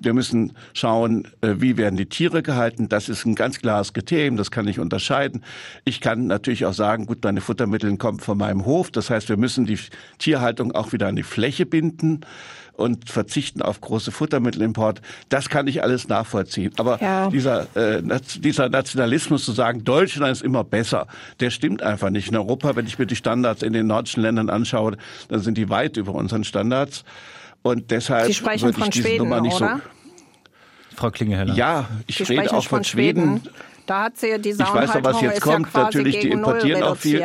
[0.00, 2.88] wir müssen schauen, äh, wie werden die Tiere gehalten.
[2.88, 5.44] Das ist ein ganz klares Kriterium, das kann ich unterscheiden.
[5.84, 8.90] Ich kann natürlich auch sagen, gut, meine Futtermittel kommen von meinem Hof.
[8.90, 9.78] Das heißt, wir müssen die
[10.18, 12.22] Tierhaltung auch wieder an die Fläche binden
[12.78, 15.02] und verzichten auf große Futtermittelimport.
[15.28, 16.72] Das kann ich alles nachvollziehen.
[16.78, 17.28] Aber ja.
[17.28, 18.02] dieser, äh,
[18.36, 21.08] dieser Nationalismus zu sagen, Deutschland ist immer besser,
[21.40, 22.28] der stimmt einfach nicht.
[22.28, 24.96] In Europa, wenn ich mir die Standards in den nordischen Ländern anschaue,
[25.28, 27.04] dann sind die weit über unseren Standards.
[27.62, 29.80] Und deshalb Sie sprechen würde ich von diese Schweden, Nummer nicht oder?
[29.82, 30.96] so.
[30.96, 31.54] Frau Klingeheller.
[31.54, 33.40] Ja, ich Sie rede auch von Schweden.
[33.40, 33.54] Schweden.
[33.86, 35.74] Da hat sie die Ich weiß doch, was jetzt kommt.
[35.74, 37.20] Ja Natürlich, die importieren auch viel.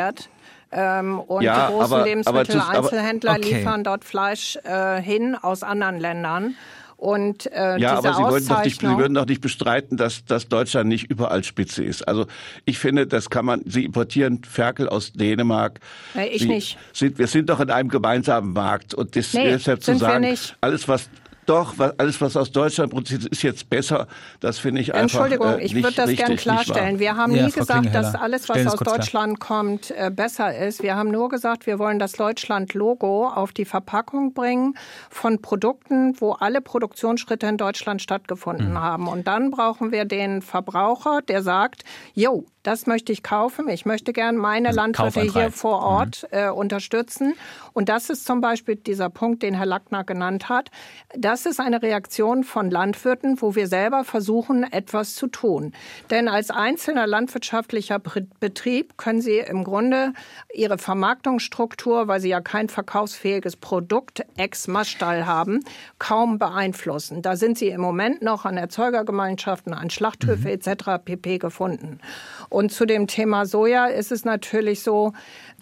[0.74, 3.54] Ähm, und ja, die großen Lebensmitteleinzelhändler okay.
[3.54, 6.56] liefern dort Fleisch äh, hin aus anderen Ländern.
[6.96, 10.48] Und, äh, ja, aber Sie, wollen doch nicht, Sie würden doch nicht bestreiten, dass, dass
[10.48, 12.06] Deutschland nicht überall Spitze ist.
[12.08, 12.26] Also
[12.64, 13.62] ich finde, das kann man.
[13.66, 15.80] Sie importieren Ferkel aus Dänemark.
[16.14, 16.78] Nee, ich Sie nicht.
[16.92, 20.26] Sind, wir sind doch in einem gemeinsamen Markt und das, nee, deshalb zu sagen,
[20.60, 21.10] alles was
[21.46, 24.06] doch, alles, was aus Deutschland produziert ist jetzt besser.
[24.40, 26.98] Das finde ich einfach Entschuldigung, äh, ich würde das gerne klarstellen.
[26.98, 29.58] Wir haben ja, nie Frau gesagt, dass alles, was aus Deutschland klar.
[29.58, 30.82] kommt, äh, besser ist.
[30.82, 34.74] Wir haben nur gesagt, wir wollen das Deutschland-Logo auf die Verpackung bringen
[35.10, 38.80] von Produkten, wo alle Produktionsschritte in Deutschland stattgefunden mhm.
[38.80, 39.08] haben.
[39.08, 43.68] Und dann brauchen wir den Verbraucher, der sagt, jo, das möchte ich kaufen.
[43.68, 45.84] Ich möchte gern meine also Landwirte hier vor.
[45.84, 46.38] Ort mhm.
[46.38, 47.34] äh, unterstützen.
[47.72, 50.70] Und das ist zum Beispiel dieser Punkt, den Herr Lackner genannt hat.
[51.16, 55.72] Das ist eine Reaktion von Landwirten, wo wir selber versuchen, etwas zu tun.
[56.10, 58.00] Denn als einzelner landwirtschaftlicher
[58.40, 60.12] Betrieb können Sie im Grunde
[60.54, 65.60] Ihre Vermarktungsstruktur, weil Sie ja kein verkaufsfähiges Produkt ex Massstall haben,
[65.98, 67.22] kaum beeinflussen.
[67.22, 70.60] Da sind Sie im Moment noch an Erzeugergemeinschaften, an Schlachthöfe mhm.
[70.60, 71.04] etc.
[71.04, 71.38] pp.
[71.38, 71.98] gefunden.
[72.48, 75.12] Und zu dem Thema Soja ist es natürlich so,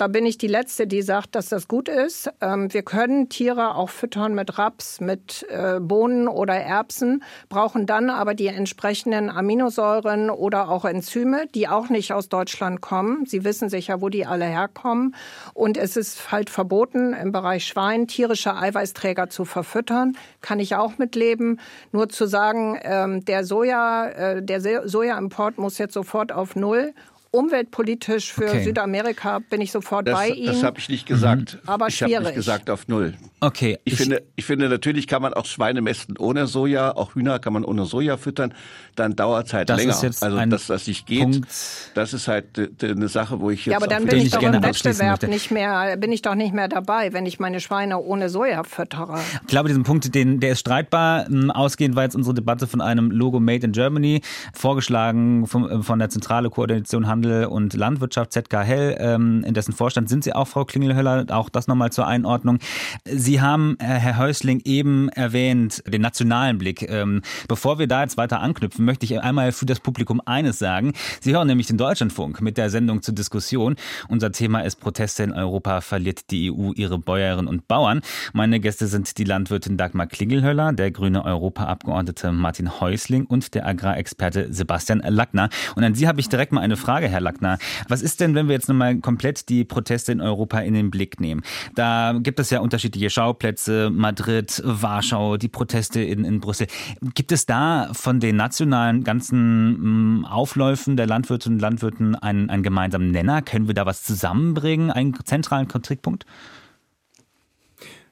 [0.03, 2.29] da bin ich die Letzte, die sagt, dass das gut ist.
[2.41, 8.11] Ähm, wir können Tiere auch füttern mit Raps, mit äh, Bohnen oder Erbsen, brauchen dann
[8.11, 13.27] aber die entsprechenden Aminosäuren oder auch Enzyme, die auch nicht aus Deutschland kommen.
[13.27, 15.15] Sie wissen sicher, wo die alle herkommen.
[15.55, 20.17] Und es ist halt verboten, im Bereich Schwein tierische Eiweißträger zu verfüttern.
[20.41, 21.61] Kann ich auch mitleben.
[21.93, 26.93] Nur zu sagen, ähm, der Soja, äh, der Sojaimport muss jetzt sofort auf Null
[27.33, 28.63] umweltpolitisch für okay.
[28.63, 30.47] Südamerika bin ich sofort das, bei Ihnen.
[30.47, 31.55] Das habe ich nicht gesagt.
[31.55, 31.69] Mhm.
[31.69, 33.15] Aber ich habe nicht gesagt auf Null.
[33.41, 33.79] Okay.
[33.85, 37.39] Ich, ich, finde, ich finde, natürlich kann man auch Schweine mästen ohne Soja, auch Hühner
[37.39, 38.55] kann man ohne Soja füttern.
[38.95, 39.93] Dann dauert es halt das länger.
[39.93, 41.49] Ist jetzt also, ein dass das nicht geht, Punkt.
[41.95, 42.47] das ist halt
[42.83, 43.73] eine Sache, wo ich jetzt.
[43.73, 46.69] Ja, aber dann bin ich doch im Wettbewerb nicht mehr, bin ich doch nicht mehr
[46.69, 49.19] dabei, wenn ich meine Schweine ohne Soja füttere.
[49.41, 51.27] Ich glaube, diesen Punkt, den, der ist streitbar.
[51.27, 54.21] Hm, ausgehend war jetzt unsere Debatte von einem Logo Made in Germany,
[54.53, 59.73] vorgeschlagen von, von der Zentrale Koordination Handel Handel und Landwirtschaft, ZK Hell, ähm, in dessen
[59.73, 61.27] Vorstand sind Sie auch, Frau Klingelhöller.
[61.29, 62.59] Auch das nochmal zur Einordnung.
[63.05, 66.83] Sie haben, äh, Herr Häusling, eben erwähnt, den nationalen Blick.
[66.83, 70.95] Ähm, bevor wir da jetzt weiter anknüpfen, möchte ich einmal für das Publikum eines sagen.
[71.21, 73.77] Sie hören nämlich den Deutschlandfunk mit der Sendung zur Diskussion.
[74.09, 78.01] Unser Thema ist Proteste in Europa, verliert die EU ihre Bäuerinnen und Bauern.
[78.33, 84.53] Meine Gäste sind die Landwirtin Dagmar Klingelhöller, der grüne Europaabgeordnete Martin Häusling und der Agrarexperte
[84.53, 85.51] Sebastian Lackner.
[85.77, 87.59] Und an Sie habe ich direkt mal eine Frage, Herr Lackner.
[87.89, 91.21] Was ist denn, wenn wir jetzt nochmal komplett die Proteste in Europa in den Blick
[91.21, 91.43] nehmen?
[91.75, 96.67] Da gibt es ja unterschiedliche Schauplätze, Madrid, Warschau, die Proteste in, in Brüssel.
[97.15, 102.63] Gibt es da von den nationalen ganzen mm, Aufläufen der Landwirtinnen und Landwirten einen, einen
[102.63, 103.43] gemeinsamen Nenner?
[103.43, 106.27] Können wir da was zusammenbringen, einen zentralen Konfliktpunkt?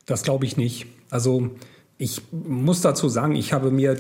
[0.07, 0.87] Das glaube ich nicht.
[1.11, 1.51] Also
[2.01, 3.95] ich muss dazu sagen, ich habe mir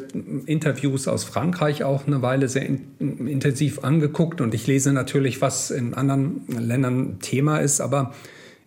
[0.47, 5.71] Interviews aus Frankreich auch eine Weile sehr in, intensiv angeguckt und ich lese natürlich, was
[5.71, 8.15] in anderen Ländern Thema ist, aber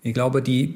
[0.03, 0.75] ich glaube, die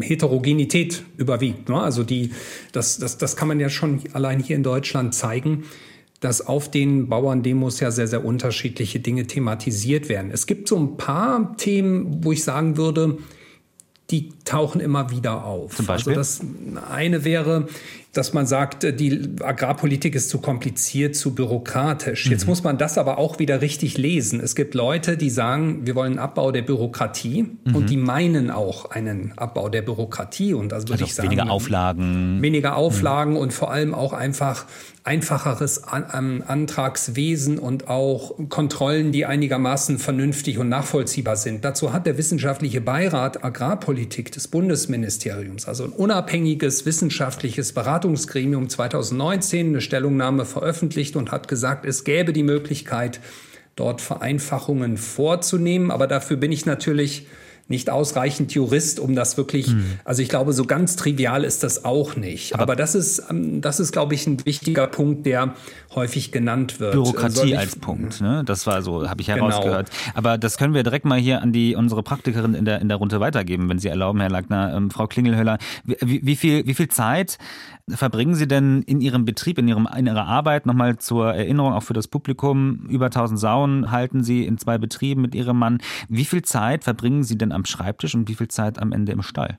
[0.00, 1.68] Heterogenität überwiegt.
[1.68, 1.80] Ne?
[1.80, 2.32] Also die,
[2.72, 5.62] das, das, das kann man ja schon allein hier in Deutschland zeigen
[6.20, 10.32] dass auf den Bauerndemos ja sehr, sehr unterschiedliche Dinge thematisiert werden.
[10.32, 13.18] Es gibt so ein paar Themen, wo ich sagen würde,
[14.10, 15.76] die tauchen immer wieder auf.
[15.76, 16.16] Zum Beispiel?
[16.16, 16.40] Also das
[16.90, 17.68] eine wäre,
[18.12, 22.26] dass man sagt, äh, die Agrarpolitik ist zu kompliziert, zu bürokratisch.
[22.26, 22.32] Mhm.
[22.32, 24.40] Jetzt muss man das aber auch wieder richtig lesen.
[24.40, 27.74] Es gibt Leute, die sagen, wir wollen einen Abbau der Bürokratie mhm.
[27.74, 31.50] und die meinen auch einen Abbau der Bürokratie und also würde also ich sagen weniger
[31.50, 33.38] Auflagen, weniger Auflagen mhm.
[33.38, 34.66] und vor allem auch einfach
[35.04, 41.64] einfacheres An Antragswesen und auch Kontrollen, die einigermaßen vernünftig und nachvollziehbar sind.
[41.64, 49.80] Dazu hat der wissenschaftliche Beirat Agrarpolitik des Bundesministeriums, also ein unabhängiges wissenschaftliches Beratungsgremium 2019 eine
[49.80, 53.20] Stellungnahme veröffentlicht und hat gesagt, es gäbe die Möglichkeit,
[53.76, 55.90] dort Vereinfachungen vorzunehmen.
[55.90, 57.26] Aber dafür bin ich natürlich
[57.68, 59.84] nicht ausreichend Jurist, um das wirklich, hm.
[60.04, 62.54] also ich glaube, so ganz trivial ist das auch nicht.
[62.54, 65.54] Aber, Aber das ist, ähm, das ist, glaube ich, ein wichtiger Punkt, der
[65.94, 66.92] häufig genannt wird.
[66.92, 68.42] Bürokratie als Punkt, ne?
[68.46, 69.50] Das war so, habe ich genau.
[69.50, 69.90] herausgehört.
[69.90, 70.12] Genau.
[70.16, 72.96] Aber das können wir direkt mal hier an die unsere Praktikerin in der in der
[72.96, 74.74] Runde weitergeben, wenn Sie erlauben, Herr Lackner.
[74.74, 77.36] Ähm, Frau Klingelhöller, wie, wie viel wie viel Zeit
[77.90, 81.82] verbringen Sie denn in Ihrem Betrieb, in, Ihrem, in Ihrer Arbeit, nochmal zur Erinnerung auch
[81.82, 85.78] für das Publikum, über 1000 Sauen halten Sie in zwei Betrieben mit Ihrem Mann.
[86.08, 89.22] Wie viel Zeit verbringen Sie denn am Schreibtisch und wie viel Zeit am Ende im
[89.22, 89.58] Stall?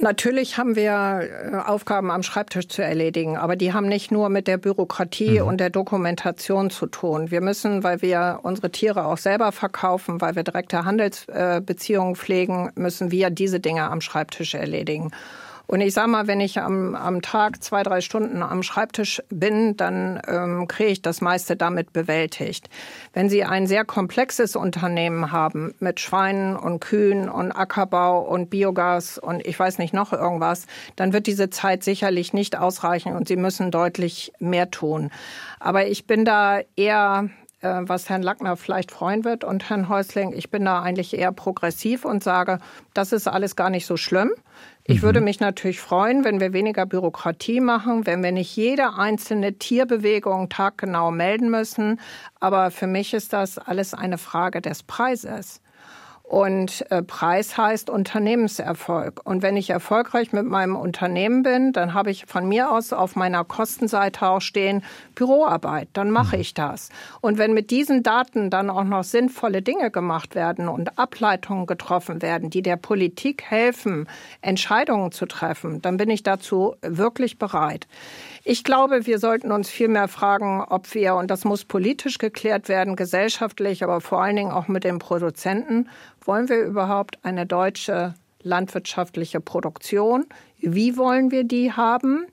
[0.00, 4.48] Natürlich haben wir äh, Aufgaben am Schreibtisch zu erledigen, aber die haben nicht nur mit
[4.48, 5.46] der Bürokratie mhm.
[5.46, 7.30] und der Dokumentation zu tun.
[7.30, 13.10] Wir müssen, weil wir unsere Tiere auch selber verkaufen, weil wir direkte Handelsbeziehungen pflegen, müssen
[13.10, 15.10] wir diese Dinge am Schreibtisch erledigen.
[15.72, 19.74] Und ich sage mal, wenn ich am, am Tag zwei, drei Stunden am Schreibtisch bin,
[19.74, 22.68] dann ähm, kriege ich das meiste damit bewältigt.
[23.14, 29.16] Wenn Sie ein sehr komplexes Unternehmen haben mit Schweinen und Kühen und Ackerbau und Biogas
[29.16, 33.36] und ich weiß nicht noch irgendwas, dann wird diese Zeit sicherlich nicht ausreichen und Sie
[33.36, 35.10] müssen deutlich mehr tun.
[35.58, 37.30] Aber ich bin da eher
[37.62, 41.32] äh, was Herrn Lackner vielleicht freuen wird und Herrn Häusling, ich bin da eigentlich eher
[41.32, 42.58] progressiv und sage,
[42.92, 44.32] das ist alles gar nicht so schlimm.
[44.84, 45.02] Ich mhm.
[45.02, 50.48] würde mich natürlich freuen, wenn wir weniger Bürokratie machen, wenn wir nicht jede einzelne Tierbewegung
[50.48, 52.00] taggenau melden müssen.
[52.40, 55.60] Aber für mich ist das alles eine Frage des Preises.
[56.32, 59.20] Und äh, Preis heißt Unternehmenserfolg.
[59.24, 63.16] Und wenn ich erfolgreich mit meinem Unternehmen bin, dann habe ich von mir aus auf
[63.16, 64.82] meiner Kostenseite auch stehen
[65.14, 65.88] Büroarbeit.
[65.92, 66.40] Dann mache mhm.
[66.40, 66.88] ich das.
[67.20, 72.22] Und wenn mit diesen Daten dann auch noch sinnvolle Dinge gemacht werden und Ableitungen getroffen
[72.22, 74.08] werden, die der Politik helfen,
[74.40, 77.86] Entscheidungen zu treffen, dann bin ich dazu wirklich bereit.
[78.44, 82.68] Ich glaube, wir sollten uns viel mehr fragen, ob wir, und das muss politisch geklärt
[82.68, 85.88] werden, gesellschaftlich, aber vor allen Dingen auch mit den Produzenten,
[86.24, 90.26] wollen wir überhaupt eine deutsche landwirtschaftliche Produktion?
[90.58, 92.26] Wie wollen wir die haben?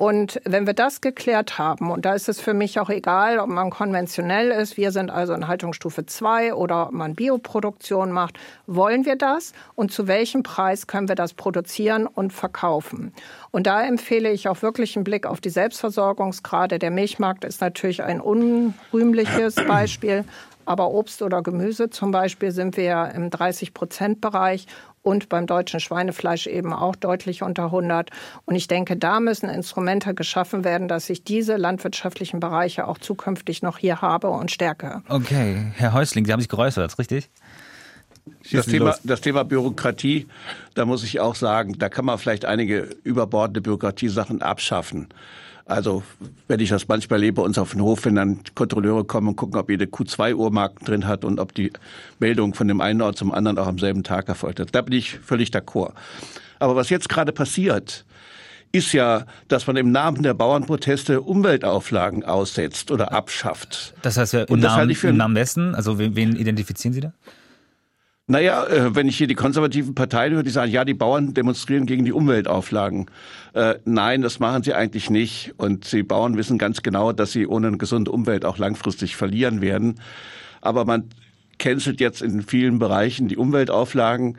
[0.00, 3.48] Und wenn wir das geklärt haben, und da ist es für mich auch egal, ob
[3.48, 9.04] man konventionell ist, wir sind also in Haltungsstufe 2 oder ob man Bioproduktion macht, wollen
[9.04, 13.12] wir das und zu welchem Preis können wir das produzieren und verkaufen?
[13.50, 16.78] Und da empfehle ich auch wirklich einen Blick auf die Selbstversorgungsgrade.
[16.78, 20.24] Der Milchmarkt ist natürlich ein unrühmliches Beispiel.
[20.64, 24.66] Aber Obst oder Gemüse zum Beispiel sind wir im 30-Prozent-Bereich
[25.02, 28.10] und beim deutschen Schweinefleisch eben auch deutlich unter 100.
[28.44, 33.62] Und ich denke, da müssen Instrumente geschaffen werden, dass ich diese landwirtschaftlichen Bereiche auch zukünftig
[33.62, 35.02] noch hier habe und stärke.
[35.08, 37.30] Okay, Herr Häusling, Sie haben sich geräuspert, richtig?
[38.52, 40.26] Das Thema, das Thema Bürokratie,
[40.74, 45.08] da muss ich auch sagen, da kann man vielleicht einige überbordende Bürokratiesachen abschaffen.
[45.70, 46.02] Also
[46.48, 49.36] wenn ich das manchmal erlebe bei uns auf dem Hof, wenn dann Kontrolleure kommen und
[49.36, 51.72] gucken, ob jede Q2-Uhrmarken drin hat und ob die
[52.18, 54.74] Meldung von dem einen Ort zum anderen auch am selben Tag erfolgt hat.
[54.74, 55.92] Da bin ich völlig d'accord.
[56.58, 58.04] Aber was jetzt gerade passiert,
[58.72, 63.94] ist ja, dass man im Namen der Bauernproteste Umweltauflagen aussetzt oder abschafft.
[64.02, 65.76] Das heißt ja im, Namen, im Namen Westen?
[65.76, 67.12] Also wen, wen identifizieren Sie da?
[68.30, 71.84] Naja, äh, wenn ich hier die konservativen Parteien höre, die sagen, ja, die Bauern demonstrieren
[71.84, 73.06] gegen die Umweltauflagen.
[73.54, 75.52] Äh, nein, das machen sie eigentlich nicht.
[75.56, 79.60] Und die Bauern wissen ganz genau, dass sie ohne eine gesunde Umwelt auch langfristig verlieren
[79.62, 79.98] werden.
[80.60, 81.10] Aber man
[81.58, 84.38] cancelt jetzt in vielen Bereichen die Umweltauflagen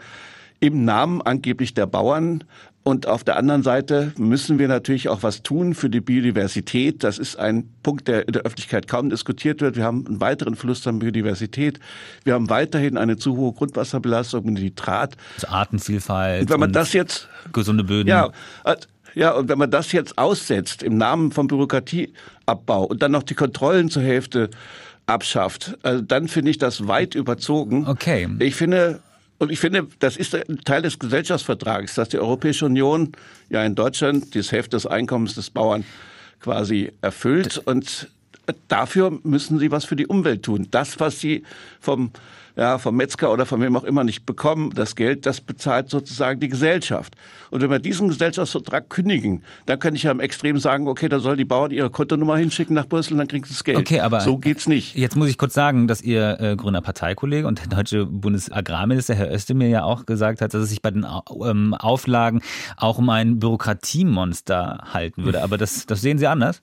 [0.62, 2.46] im Namen angeblich der Bauern.
[2.84, 7.04] Und auf der anderen Seite müssen wir natürlich auch was tun für die Biodiversität.
[7.04, 9.76] Das ist ein Punkt, der in der Öffentlichkeit kaum diskutiert wird.
[9.76, 11.80] Wir haben einen weiteren Verlust an Biodiversität.
[12.24, 15.16] Wir haben weiterhin eine zu hohe Grundwasserbelastung und Nitrat.
[15.36, 16.42] Also Artenvielfalt.
[16.42, 18.10] Und wenn man das jetzt gesunde Böden.
[18.10, 18.32] Ja,
[19.14, 23.36] ja, und wenn man das jetzt aussetzt im Namen vom Bürokratieabbau und dann noch die
[23.36, 24.50] Kontrollen zur Hälfte
[25.06, 27.88] abschafft, also dann finde ich das weit überzogen.
[27.88, 28.30] Okay.
[28.40, 29.02] Ich finde,
[29.42, 33.14] und ich finde, das ist ein Teil des Gesellschaftsvertrags, dass die Europäische Union
[33.50, 35.84] ja in Deutschland die Hälfte des Einkommens des Bauern
[36.42, 37.58] quasi erfüllt.
[37.58, 38.12] Und
[38.68, 40.68] dafür müssen sie was für die Umwelt tun.
[40.70, 41.42] Das, was sie
[41.80, 42.12] vom
[42.56, 44.72] ja, vom Metzger oder von wem auch immer nicht bekommen.
[44.76, 47.16] Das Geld, das bezahlt sozusagen die Gesellschaft.
[47.50, 51.20] Und wenn wir diesen Gesellschaftsvertrag kündigen, dann könnte ich ja im Extrem sagen, okay, da
[51.20, 53.78] sollen die Bauern ihre Kontonummer hinschicken nach Brüssel, dann kriegen sie das Geld.
[53.78, 54.96] Okay, aber so geht's nicht.
[54.96, 59.32] Jetzt muss ich kurz sagen, dass Ihr äh, grüner Parteikollege und der deutsche Bundesagrarminister Herr
[59.32, 61.06] Özdemir ja auch gesagt hat, dass es sich bei den
[61.46, 62.42] ähm, Auflagen
[62.78, 65.44] auch um ein Bürokratiemonster halten würde.
[65.44, 66.62] Aber das, das sehen Sie anders?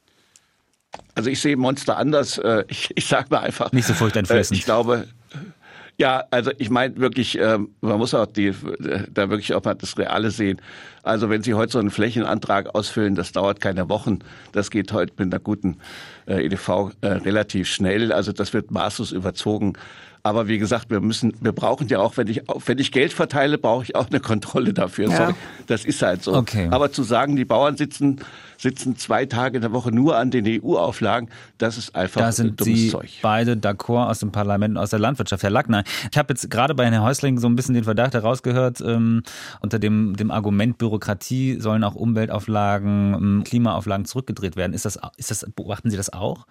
[1.15, 2.39] Also ich sehe Monster anders.
[2.39, 3.73] Äh, ich, ich sage mal einfach.
[3.73, 4.57] Nicht so furchteinflößend.
[4.57, 5.07] Äh, ich glaube,
[6.01, 8.55] ja, also ich meine wirklich, äh, man muss auch die,
[9.11, 10.61] da wirklich auch mal das Reale sehen.
[11.03, 14.21] Also wenn Sie heute so einen Flächenantrag ausfüllen, das dauert keine Wochen.
[14.53, 15.79] Das geht heute mit einer guten
[16.27, 18.13] äh, EDV äh, relativ schnell.
[18.13, 19.73] Also das wird maßlos überzogen.
[20.29, 23.57] Aber wie gesagt, wir müssen, wir brauchen ja auch, wenn ich, wenn ich Geld verteile,
[23.57, 25.09] brauche ich auch eine Kontrolle dafür.
[25.09, 25.17] Ja.
[25.17, 25.35] Sorry,
[25.67, 26.35] das ist halt so.
[26.35, 26.69] Okay.
[26.71, 28.21] Aber zu sagen, die Bauern sitzen,
[28.59, 32.61] sitzen zwei Tage in der Woche nur an den EU-Auflagen, das ist einfach da sind
[32.61, 33.09] dummes Sie Zeug.
[33.23, 35.43] beide d'accord aus dem Parlament und aus der Landwirtschaft.
[35.43, 38.83] Herr Lackner, ich habe jetzt gerade bei Herrn Häusling so ein bisschen den Verdacht herausgehört,
[38.83, 39.23] ähm,
[39.61, 44.75] unter dem, dem Argument Bürokratie sollen auch Umweltauflagen, ähm, Klimaauflagen zurückgedreht werden.
[44.75, 46.47] Ist das, ist das, beobachten Sie das auch?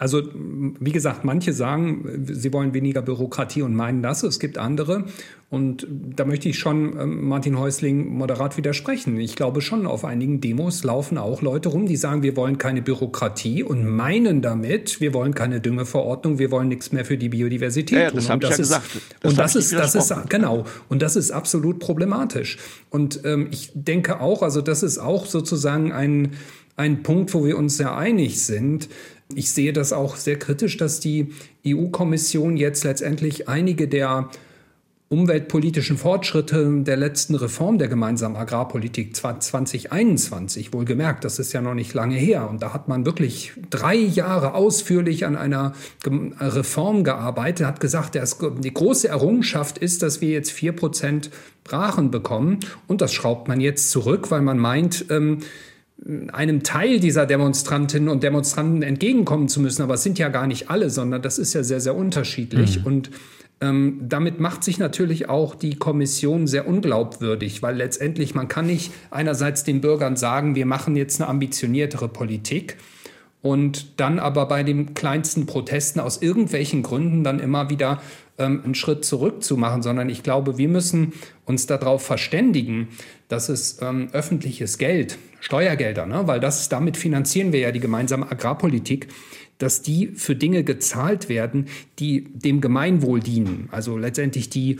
[0.00, 4.22] Also, wie gesagt, manche sagen, sie wollen weniger Bürokratie und meinen das.
[4.22, 5.04] Es gibt andere.
[5.50, 9.20] Und da möchte ich schon ähm, Martin Häusling moderat widersprechen.
[9.20, 12.80] Ich glaube schon, auf einigen Demos laufen auch Leute rum, die sagen, wir wollen keine
[12.80, 17.98] Bürokratie und meinen damit, wir wollen keine Düngeverordnung, wir wollen nichts mehr für die Biodiversität
[17.98, 18.16] ja, tun.
[18.20, 18.86] Das habe ich ja ist, gesagt.
[19.20, 20.64] Das und das ist, das ist, genau.
[20.88, 22.56] Und das ist absolut problematisch.
[22.88, 26.30] Und ähm, ich denke auch, also das ist auch sozusagen ein,
[26.76, 28.88] ein Punkt, wo wir uns sehr einig sind.
[29.34, 31.32] Ich sehe das auch sehr kritisch, dass die
[31.66, 34.30] EU-Kommission jetzt letztendlich einige der
[35.10, 41.94] umweltpolitischen Fortschritte der letzten Reform der gemeinsamen Agrarpolitik 2021, wohlgemerkt, das ist ja noch nicht
[41.94, 42.48] lange her.
[42.48, 45.74] Und da hat man wirklich drei Jahre ausführlich an einer
[46.38, 51.30] Reform gearbeitet, hat gesagt, die große Errungenschaft ist, dass wir jetzt vier Prozent
[51.64, 52.60] Brachen bekommen.
[52.86, 55.38] Und das schraubt man jetzt zurück, weil man meint, ähm,
[56.32, 59.82] einem Teil dieser Demonstrantinnen und Demonstranten entgegenkommen zu müssen.
[59.82, 62.80] Aber es sind ja gar nicht alle, sondern das ist ja sehr, sehr unterschiedlich.
[62.80, 62.86] Mhm.
[62.86, 63.10] Und
[63.60, 68.92] ähm, damit macht sich natürlich auch die Kommission sehr unglaubwürdig, weil letztendlich man kann nicht
[69.10, 72.78] einerseits den Bürgern sagen, wir machen jetzt eine ambitioniertere Politik
[73.42, 78.00] und dann aber bei den kleinsten Protesten aus irgendwelchen Gründen dann immer wieder
[78.38, 81.12] ähm, einen Schritt zurück zu machen, sondern ich glaube, wir müssen
[81.44, 82.88] uns darauf verständigen,
[83.28, 88.30] dass es ähm, öffentliches Geld, Steuergelder, ne, weil das damit finanzieren wir ja die gemeinsame
[88.30, 89.08] Agrarpolitik,
[89.58, 91.66] dass die für Dinge gezahlt werden,
[91.98, 93.68] die dem Gemeinwohl dienen.
[93.70, 94.78] Also letztendlich die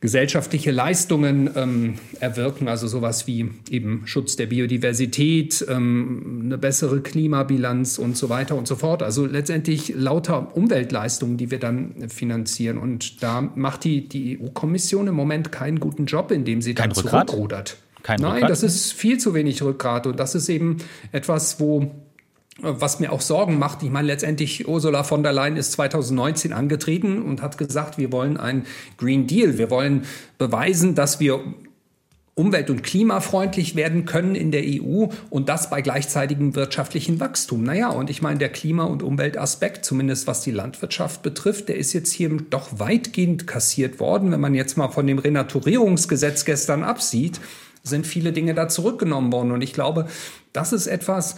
[0.00, 7.98] gesellschaftliche Leistungen ähm, erwirken, also sowas wie eben Schutz der Biodiversität, ähm, eine bessere Klimabilanz
[7.98, 9.02] und so weiter und so fort.
[9.02, 12.78] Also letztendlich lauter Umweltleistungen, die wir dann finanzieren.
[12.78, 16.96] Und da macht die, die EU-Kommission im Moment keinen guten Job, indem sie Kein dann
[16.96, 17.28] Rückgrat?
[17.28, 17.76] zurückrudert.
[18.02, 18.50] Kein Nein, Rückgrat?
[18.50, 20.06] das ist viel zu wenig Rückgrat.
[20.06, 20.78] Und das ist eben
[21.12, 21.90] etwas, wo
[22.62, 27.22] was mir auch Sorgen macht, ich meine, letztendlich Ursula von der Leyen ist 2019 angetreten
[27.22, 28.66] und hat gesagt, wir wollen einen
[28.98, 29.56] Green Deal.
[29.56, 30.02] Wir wollen
[30.36, 31.40] beweisen, dass wir
[32.34, 37.62] umwelt- und klimafreundlich werden können in der EU und das bei gleichzeitigem wirtschaftlichen Wachstum.
[37.62, 41.92] Naja, und ich meine, der Klima- und Umweltaspekt, zumindest was die Landwirtschaft betrifft, der ist
[41.92, 44.32] jetzt hier doch weitgehend kassiert worden.
[44.32, 47.40] Wenn man jetzt mal von dem Renaturierungsgesetz gestern absieht,
[47.82, 49.52] sind viele Dinge da zurückgenommen worden.
[49.52, 50.06] Und ich glaube,
[50.52, 51.36] das ist etwas,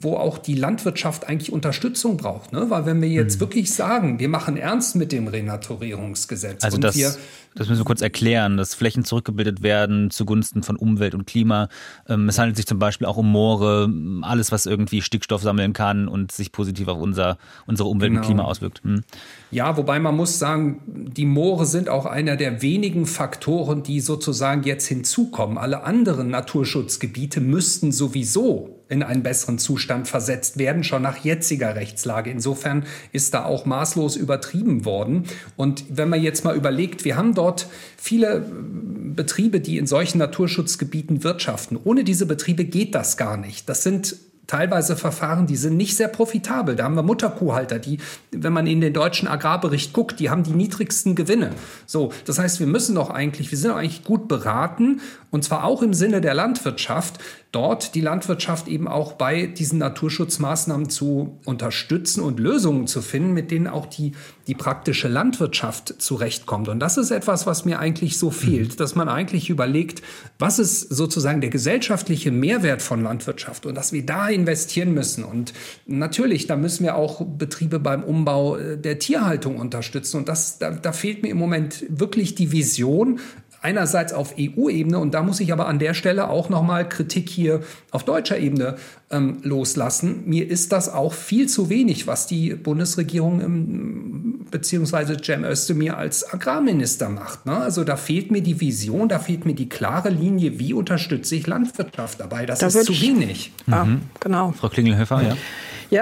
[0.00, 2.52] wo auch die Landwirtschaft eigentlich Unterstützung braucht.
[2.52, 2.70] Ne?
[2.70, 3.40] Weil wenn wir jetzt mhm.
[3.40, 7.14] wirklich sagen, wir machen ernst mit dem Renaturierungsgesetz also und das, wir
[7.54, 11.68] das müssen wir kurz erklären, dass Flächen zurückgebildet werden zugunsten von Umwelt und Klima.
[12.08, 13.92] Ähm, es handelt sich zum Beispiel auch um Moore,
[14.22, 18.22] alles, was irgendwie Stickstoff sammeln kann und sich positiv auf unser, unsere Umwelt genau.
[18.22, 18.82] und Klima auswirkt.
[18.82, 19.04] Hm.
[19.54, 24.64] Ja, wobei man muss sagen, die Moore sind auch einer der wenigen Faktoren, die sozusagen
[24.64, 25.58] jetzt hinzukommen.
[25.58, 32.32] Alle anderen Naturschutzgebiete müssten sowieso in einen besseren Zustand versetzt werden, schon nach jetziger Rechtslage.
[32.32, 35.22] Insofern ist da auch maßlos übertrieben worden.
[35.54, 38.44] Und wenn man jetzt mal überlegt, wir haben dort viele
[39.14, 41.78] Betriebe, die in solchen Naturschutzgebieten wirtschaften.
[41.84, 43.68] Ohne diese Betriebe geht das gar nicht.
[43.68, 44.16] Das sind
[44.46, 46.76] teilweise Verfahren, die sind nicht sehr profitabel.
[46.76, 47.98] Da haben wir Mutterkuhhalter, die,
[48.30, 51.50] wenn man in den deutschen Agrarbericht guckt, die haben die niedrigsten Gewinne.
[51.86, 55.64] So, das heißt, wir müssen doch eigentlich, wir sind doch eigentlich gut beraten, und zwar
[55.64, 57.18] auch im Sinne der Landwirtschaft,
[57.50, 63.50] dort die Landwirtschaft eben auch bei diesen Naturschutzmaßnahmen zu unterstützen und Lösungen zu finden, mit
[63.50, 64.12] denen auch die,
[64.46, 66.68] die praktische Landwirtschaft zurechtkommt.
[66.68, 70.02] Und das ist etwas, was mir eigentlich so fehlt, dass man eigentlich überlegt,
[70.38, 75.24] was ist sozusagen der gesellschaftliche Mehrwert von Landwirtschaft und dass wir da investieren müssen.
[75.24, 75.52] Und
[75.86, 80.18] natürlich, da müssen wir auch Betriebe beim Umbau äh, der Tierhaltung unterstützen.
[80.18, 83.20] Und das, da, da fehlt mir im Moment wirklich die Vision,
[83.64, 87.60] einerseits auf EU-Ebene und da muss ich aber an der Stelle auch nochmal Kritik hier
[87.92, 88.76] auf deutscher Ebene
[89.10, 90.24] ähm, loslassen.
[90.26, 96.32] Mir ist das auch viel zu wenig, was die Bundesregierung im, beziehungsweise Cem Özdemir als
[96.32, 97.44] Agrarminister macht.
[97.44, 97.56] Ne?
[97.56, 101.48] Also da fehlt mir die Vision, da fehlt mir die klare Linie, wie unterstütze ich
[101.48, 102.46] Landwirtschaft dabei.
[102.46, 103.50] Das da ist zu wenig.
[103.66, 104.02] Ja, mhm.
[104.20, 104.52] genau.
[104.52, 105.30] Frau Klingelhöfer, ja.
[105.30, 105.36] Ja,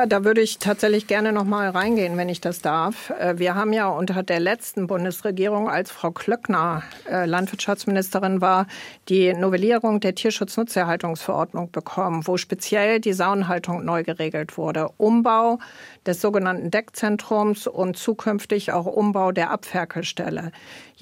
[0.06, 3.10] da würde ich tatsächlich gerne noch mal reingehen, wenn ich das darf.
[3.10, 8.66] Äh, wir haben ja unter der letzten Bundesregierung, als Frau Klöckner äh, Landwirtschaftsministerin war,
[9.10, 14.88] die Novellierung der Tierschutznutzerhaltungsverordnung bekommen, wo speziell die Saunhaltung neu geregelt wurde.
[14.96, 15.58] Umbau
[16.06, 20.52] des sogenannten Deckzentrums und zukünftig auch Umbau der Abferkelstelle.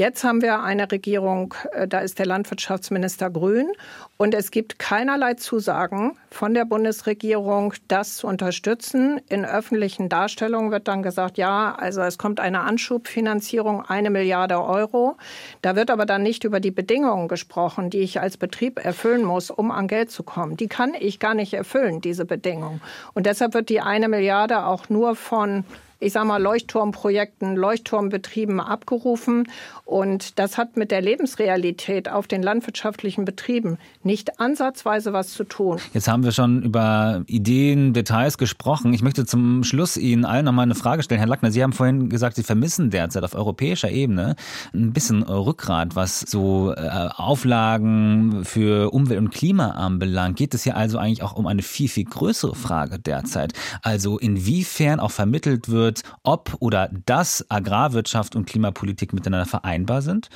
[0.00, 3.70] Jetzt haben wir eine Regierung, äh, da ist der Landwirtschaftsminister Grün
[4.16, 9.20] und es gibt keinerlei Zusagen von der Bundesregierung, das zu unterstützen.
[9.28, 15.18] In öffentlichen Darstellungen wird dann gesagt, ja, also es kommt eine Anschubfinanzierung, eine Milliarde Euro.
[15.60, 19.50] Da wird aber dann nicht über die Bedingungen gesprochen, die ich als Betrieb erfüllen muss,
[19.50, 20.56] um an Geld zu kommen.
[20.56, 22.80] Die kann ich gar nicht erfüllen, diese Bedingungen.
[23.12, 25.66] Und deshalb wird die eine Milliarde auch nur von
[26.00, 29.48] ich sage mal, Leuchtturmprojekten, Leuchtturmbetrieben abgerufen.
[29.84, 35.78] Und das hat mit der Lebensrealität auf den landwirtschaftlichen Betrieben nicht ansatzweise was zu tun.
[35.92, 38.94] Jetzt haben wir schon über Ideen, Details gesprochen.
[38.94, 41.18] Ich möchte zum Schluss Ihnen allen noch mal eine Frage stellen.
[41.18, 44.36] Herr Lackner, Sie haben vorhin gesagt, Sie vermissen derzeit auf europäischer Ebene
[44.72, 50.36] ein bisschen Rückgrat, was so äh, Auflagen für Umwelt und Klima anbelangt.
[50.36, 53.52] Geht es hier also eigentlich auch um eine viel, viel größere Frage derzeit?
[53.82, 60.28] Also inwiefern auch vermittelt wird, wird, ob oder dass Agrarwirtschaft und Klimapolitik miteinander vereinbar sind?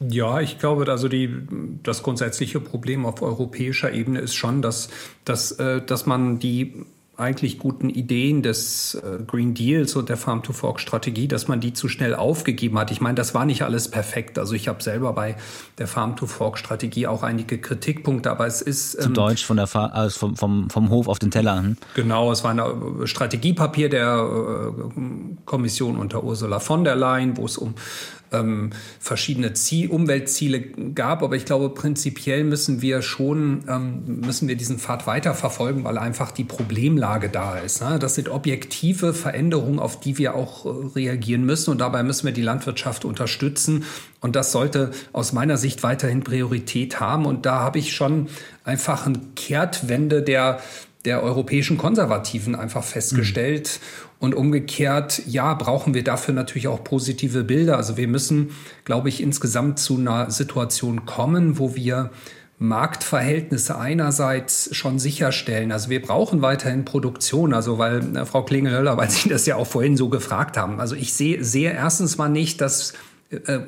[0.00, 1.30] Ja, ich glaube, also die,
[1.82, 4.88] das grundsätzliche Problem auf europäischer Ebene ist schon, dass,
[5.24, 6.86] dass, äh, dass man die
[7.16, 12.14] eigentlich guten Ideen des äh, Green Deals und der Farm-to-Fork-Strategie, dass man die zu schnell
[12.14, 12.90] aufgegeben hat.
[12.90, 14.38] Ich meine, das war nicht alles perfekt.
[14.38, 15.36] Also ich habe selber bei
[15.78, 19.00] der Farm-to-Fork-Strategie auch einige Kritikpunkte, aber es ist...
[19.00, 21.58] Zu ähm, Deutsch von der Fahr also vom, vom, vom Hof auf den Teller.
[21.58, 21.76] Hm?
[21.94, 24.82] Genau, es war ein äh, Strategiepapier der äh,
[25.44, 27.74] Kommission unter Ursula von der Leyen, wo es um
[28.34, 31.22] ähm, verschiedene Ziel, Umweltziele gab.
[31.22, 36.32] Aber ich glaube, prinzipiell müssen wir schon, ähm, müssen wir diesen Pfad weiterverfolgen, weil einfach
[36.32, 37.82] die Problemlage da ist.
[37.82, 37.98] Ne?
[37.98, 41.70] Das sind objektive Veränderungen, auf die wir auch äh, reagieren müssen.
[41.70, 43.84] Und dabei müssen wir die Landwirtschaft unterstützen.
[44.20, 47.26] Und das sollte aus meiner Sicht weiterhin Priorität haben.
[47.26, 48.28] Und da habe ich schon
[48.64, 50.60] einfach eine Kehrtwende der
[51.04, 53.80] der europäischen Konservativen einfach festgestellt.
[53.80, 54.04] Mhm.
[54.20, 57.76] Und umgekehrt, ja, brauchen wir dafür natürlich auch positive Bilder.
[57.76, 58.50] Also wir müssen,
[58.84, 62.10] glaube ich, insgesamt zu einer Situation kommen, wo wir
[62.58, 65.72] Marktverhältnisse einerseits schon sicherstellen.
[65.72, 69.66] Also wir brauchen weiterhin Produktion, also weil äh, Frau Klingelhöller, weil Sie das ja auch
[69.66, 70.80] vorhin so gefragt haben.
[70.80, 72.94] Also ich sehe, sehe erstens mal nicht, dass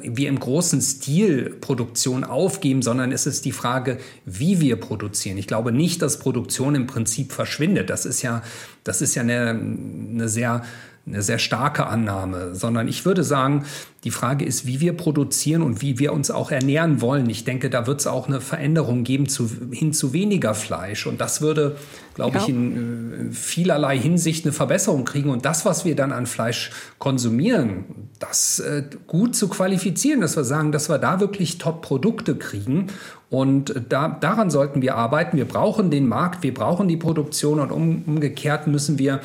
[0.03, 5.39] wir im großen Stil Produktion aufgeben, sondern es ist die Frage, wie wir produzieren.
[5.39, 7.91] Ich glaube nicht, dass Produktion im Prinzip verschwindet.
[7.91, 8.43] Das ist ja,
[8.85, 10.63] das ist ja eine, eine sehr
[11.07, 13.65] eine sehr starke Annahme, sondern ich würde sagen,
[14.03, 17.31] die Frage ist, wie wir produzieren und wie wir uns auch ernähren wollen.
[17.31, 21.07] Ich denke, da wird es auch eine Veränderung geben zu, hin zu weniger Fleisch.
[21.07, 21.77] Und das würde,
[22.15, 22.43] glaube ja.
[22.43, 25.31] ich, in äh, vielerlei Hinsicht eine Verbesserung kriegen.
[25.31, 27.85] Und das, was wir dann an Fleisch konsumieren,
[28.19, 32.89] das äh, gut zu qualifizieren, dass wir sagen, dass wir da wirklich Top-Produkte kriegen.
[33.31, 35.37] Und da, daran sollten wir arbeiten.
[35.37, 39.21] Wir brauchen den Markt, wir brauchen die Produktion und um, umgekehrt müssen wir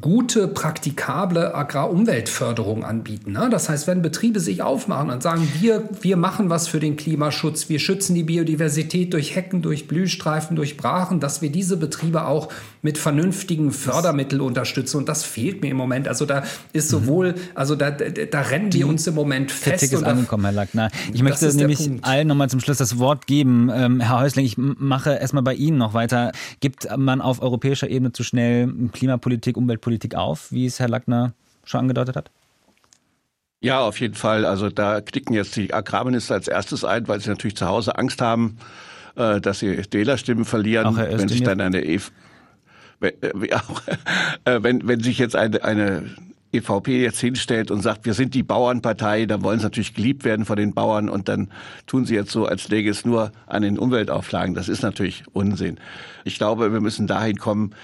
[0.00, 3.32] gute, praktikable Agrarumweltförderung anbieten.
[3.32, 3.48] Ne?
[3.50, 7.68] Das heißt, wenn Betriebe sich aufmachen und sagen, wir, wir machen was für den Klimaschutz,
[7.68, 12.48] wir schützen die Biodiversität durch Hecken, durch Blühstreifen, durch Brachen, dass wir diese Betriebe auch
[12.82, 14.96] mit vernünftigen Fördermitteln unterstützen.
[14.96, 16.08] Und das fehlt mir im Moment.
[16.08, 19.78] Also da ist sowohl, also da, da, da rennen die wir uns im Moment fest.
[19.78, 20.90] Kritik ist angekommen, Herr Lackner.
[21.12, 23.70] Ich möchte nämlich allen nochmal zum Schluss das Wort geben.
[23.72, 26.32] Ähm, Herr Häusling, ich mache erstmal bei Ihnen noch weiter.
[26.58, 31.34] Gibt man auf europäischer Ebene zu schnell Klimapolitik, Umwelt Umweltpolitik auf, wie es Herr Lackner
[31.64, 32.30] schon angedeutet hat?
[33.60, 34.44] Ja, auf jeden Fall.
[34.44, 38.20] Also da knicken jetzt die Agrarminister als erstes ein, weil sie natürlich zu Hause Angst
[38.20, 38.58] haben,
[39.16, 42.00] äh, dass sie Wählerstimmen verlieren, wenn sich dann eine e
[43.00, 43.12] wenn,
[44.44, 46.04] äh, wenn, wenn sich jetzt eine, eine
[46.52, 50.44] EVP jetzt hinstellt und sagt, wir sind die Bauernpartei, dann wollen sie natürlich geliebt werden
[50.44, 51.50] von den Bauern und dann
[51.86, 54.54] tun sie jetzt so, als läge es nur an den Umweltauflagen.
[54.54, 55.78] Das ist natürlich Unsinn.
[56.24, 57.74] Ich glaube, wir müssen dahin kommen,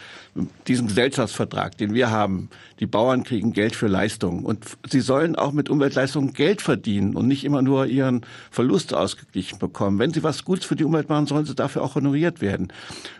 [0.66, 2.48] diesen Gesellschaftsvertrag, den wir haben,
[2.80, 7.28] die Bauern kriegen Geld für Leistungen und sie sollen auch mit Umweltleistungen Geld verdienen und
[7.28, 9.98] nicht immer nur ihren Verlust ausgeglichen bekommen.
[9.98, 12.72] Wenn sie was Gutes für die Umwelt machen, sollen sie dafür auch honoriert werden.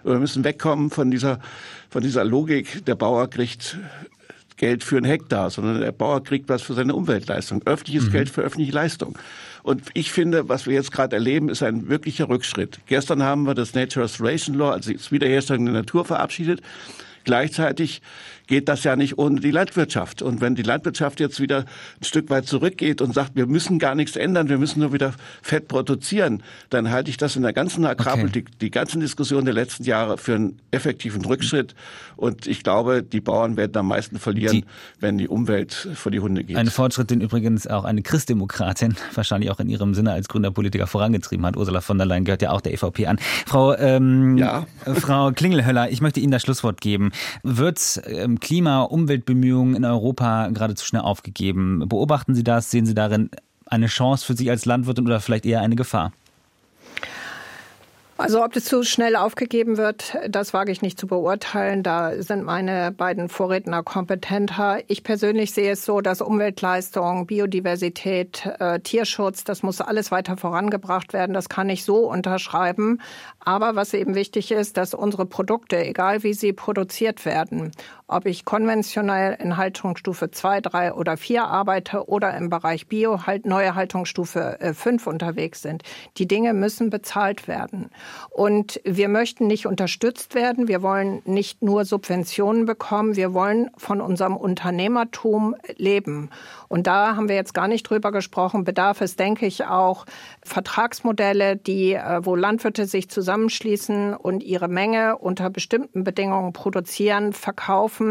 [0.05, 1.39] Wir müssen wegkommen von dieser,
[1.91, 3.79] von dieser Logik, der Bauer kriegt
[4.57, 7.63] Geld für einen Hektar, sondern der Bauer kriegt was für seine Umweltleistung.
[7.67, 8.13] Öffentliches mhm.
[8.13, 9.19] Geld für öffentliche Leistung.
[9.63, 12.81] Und ich finde, was wir jetzt gerade erleben, ist ein wirklicher Rückschritt.
[12.87, 16.63] Gestern haben wir das Nature Restoration Law, also das Wiederherstellung der Natur verabschiedet.
[17.25, 18.03] Gleichzeitig
[18.47, 20.21] geht das ja nicht ohne die Landwirtschaft.
[20.21, 23.95] Und wenn die Landwirtschaft jetzt wieder ein Stück weit zurückgeht und sagt, wir müssen gar
[23.95, 27.87] nichts ändern, wir müssen nur wieder Fett produzieren, dann halte ich das in der ganzen
[27.87, 28.57] Agrarpolitik, okay.
[28.61, 31.75] die ganzen Diskussionen der letzten Jahre für einen effektiven Rückschritt.
[32.17, 34.65] Und ich glaube, die Bauern werden am meisten verlieren, die,
[35.01, 36.57] wenn die Umwelt vor die Hunde geht.
[36.57, 40.87] Ein Fortschritt, den übrigens auch eine Christdemokratin wahrscheinlich auch in ihrem Sinne als grüner Politiker
[40.87, 41.57] vorangetrieben hat.
[41.57, 43.19] Ursula von der Leyen gehört ja auch der EVP an.
[43.47, 44.67] Frau, ähm, ja.
[44.95, 47.12] Frau Klingelhöller, ich möchte Ihnen das Schlusswort geben.
[47.43, 51.89] Wird ähm, Klima-, Umweltbemühungen in Europa geradezu schnell aufgegeben.
[51.89, 52.71] Beobachten Sie das?
[52.71, 53.31] Sehen Sie darin
[53.67, 56.13] eine Chance für Sie als Landwirtin oder vielleicht eher eine Gefahr?
[58.23, 61.83] Also ob das zu schnell aufgegeben wird, das wage ich nicht zu beurteilen.
[61.83, 64.79] Da sind meine beiden Vorredner kompetenter.
[64.87, 71.13] Ich persönlich sehe es so, dass Umweltleistung, Biodiversität, äh, Tierschutz, das muss alles weiter vorangebracht
[71.13, 71.33] werden.
[71.33, 73.01] Das kann ich so unterschreiben.
[73.41, 77.73] Aber was eben wichtig ist, dass unsere Produkte, egal wie sie produziert werden,
[78.13, 83.47] ob ich konventionell in Haltungsstufe 2, 3 oder 4 arbeite oder im Bereich Bio halt
[83.47, 85.83] neue Haltungsstufe 5 äh, unterwegs sind.
[86.19, 87.91] Die Dinge müssen bezahlt werden.
[88.31, 90.69] Und wir möchten nicht unterstützt werden.
[90.69, 93.17] Wir wollen nicht nur Subventionen bekommen.
[93.17, 96.31] Wir wollen von unserem Unternehmertum leben.
[96.69, 98.65] Und da haben wir jetzt gar nicht drüber gesprochen.
[98.65, 100.07] Bedarf es, denke ich, auch
[100.45, 108.02] Vertragsmodelle, die, äh, wo Landwirte sich zusammenschließen und ihre Menge unter bestimmten Bedingungen produzieren, verkaufen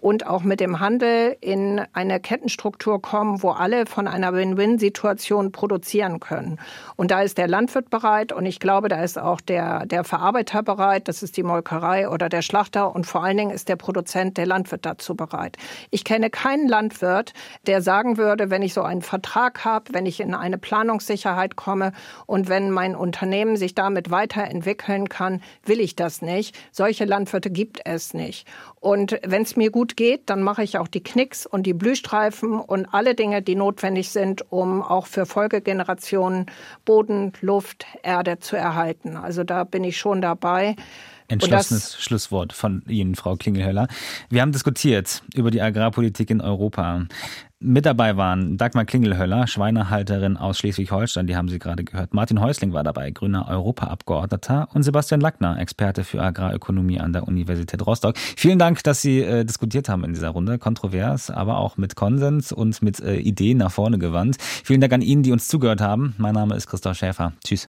[0.00, 6.20] und auch mit dem Handel in eine Kettenstruktur kommen, wo alle von einer Win-Win-Situation produzieren
[6.20, 6.58] können.
[6.96, 10.62] Und da ist der Landwirt bereit und ich glaube, da ist auch der, der Verarbeiter
[10.62, 14.36] bereit, das ist die Molkerei oder der Schlachter und vor allen Dingen ist der Produzent,
[14.36, 15.56] der Landwirt dazu bereit.
[15.90, 17.32] Ich kenne keinen Landwirt,
[17.66, 21.92] der sagen würde, wenn ich so einen Vertrag habe, wenn ich in eine Planungssicherheit komme.
[22.26, 26.56] Und wenn mein Unternehmen sich damit weiterentwickeln kann, will ich das nicht.
[26.72, 28.46] Solche Landwirte gibt es nicht.
[28.80, 32.60] Und wenn es mir gut geht, dann mache ich auch die Knicks und die Blühstreifen
[32.60, 36.46] und alle Dinge, die notwendig sind, um auch für Folgegenerationen
[36.84, 39.16] Boden, Luft, Erde zu erhalten.
[39.16, 40.76] Also da bin ich schon dabei.
[41.28, 43.86] Entschlossenes Schlusswort von Ihnen, Frau Klingelhöller.
[44.30, 47.06] Wir haben diskutiert über die Agrarpolitik in Europa.
[47.60, 52.14] Mit dabei waren Dagmar Klingelhöller, Schweinehalterin aus Schleswig-Holstein, die haben Sie gerade gehört.
[52.14, 57.84] Martin Häusling war dabei, grüner Europaabgeordneter und Sebastian Lackner, Experte für Agrarökonomie an der Universität
[57.84, 58.16] Rostock.
[58.16, 60.58] Vielen Dank, dass Sie äh, diskutiert haben in dieser Runde.
[60.58, 64.36] Kontrovers, aber auch mit Konsens und mit äh, Ideen nach vorne gewandt.
[64.40, 66.14] Vielen Dank an Ihnen, die uns zugehört haben.
[66.16, 67.32] Mein Name ist Christoph Schäfer.
[67.44, 67.67] Tschüss.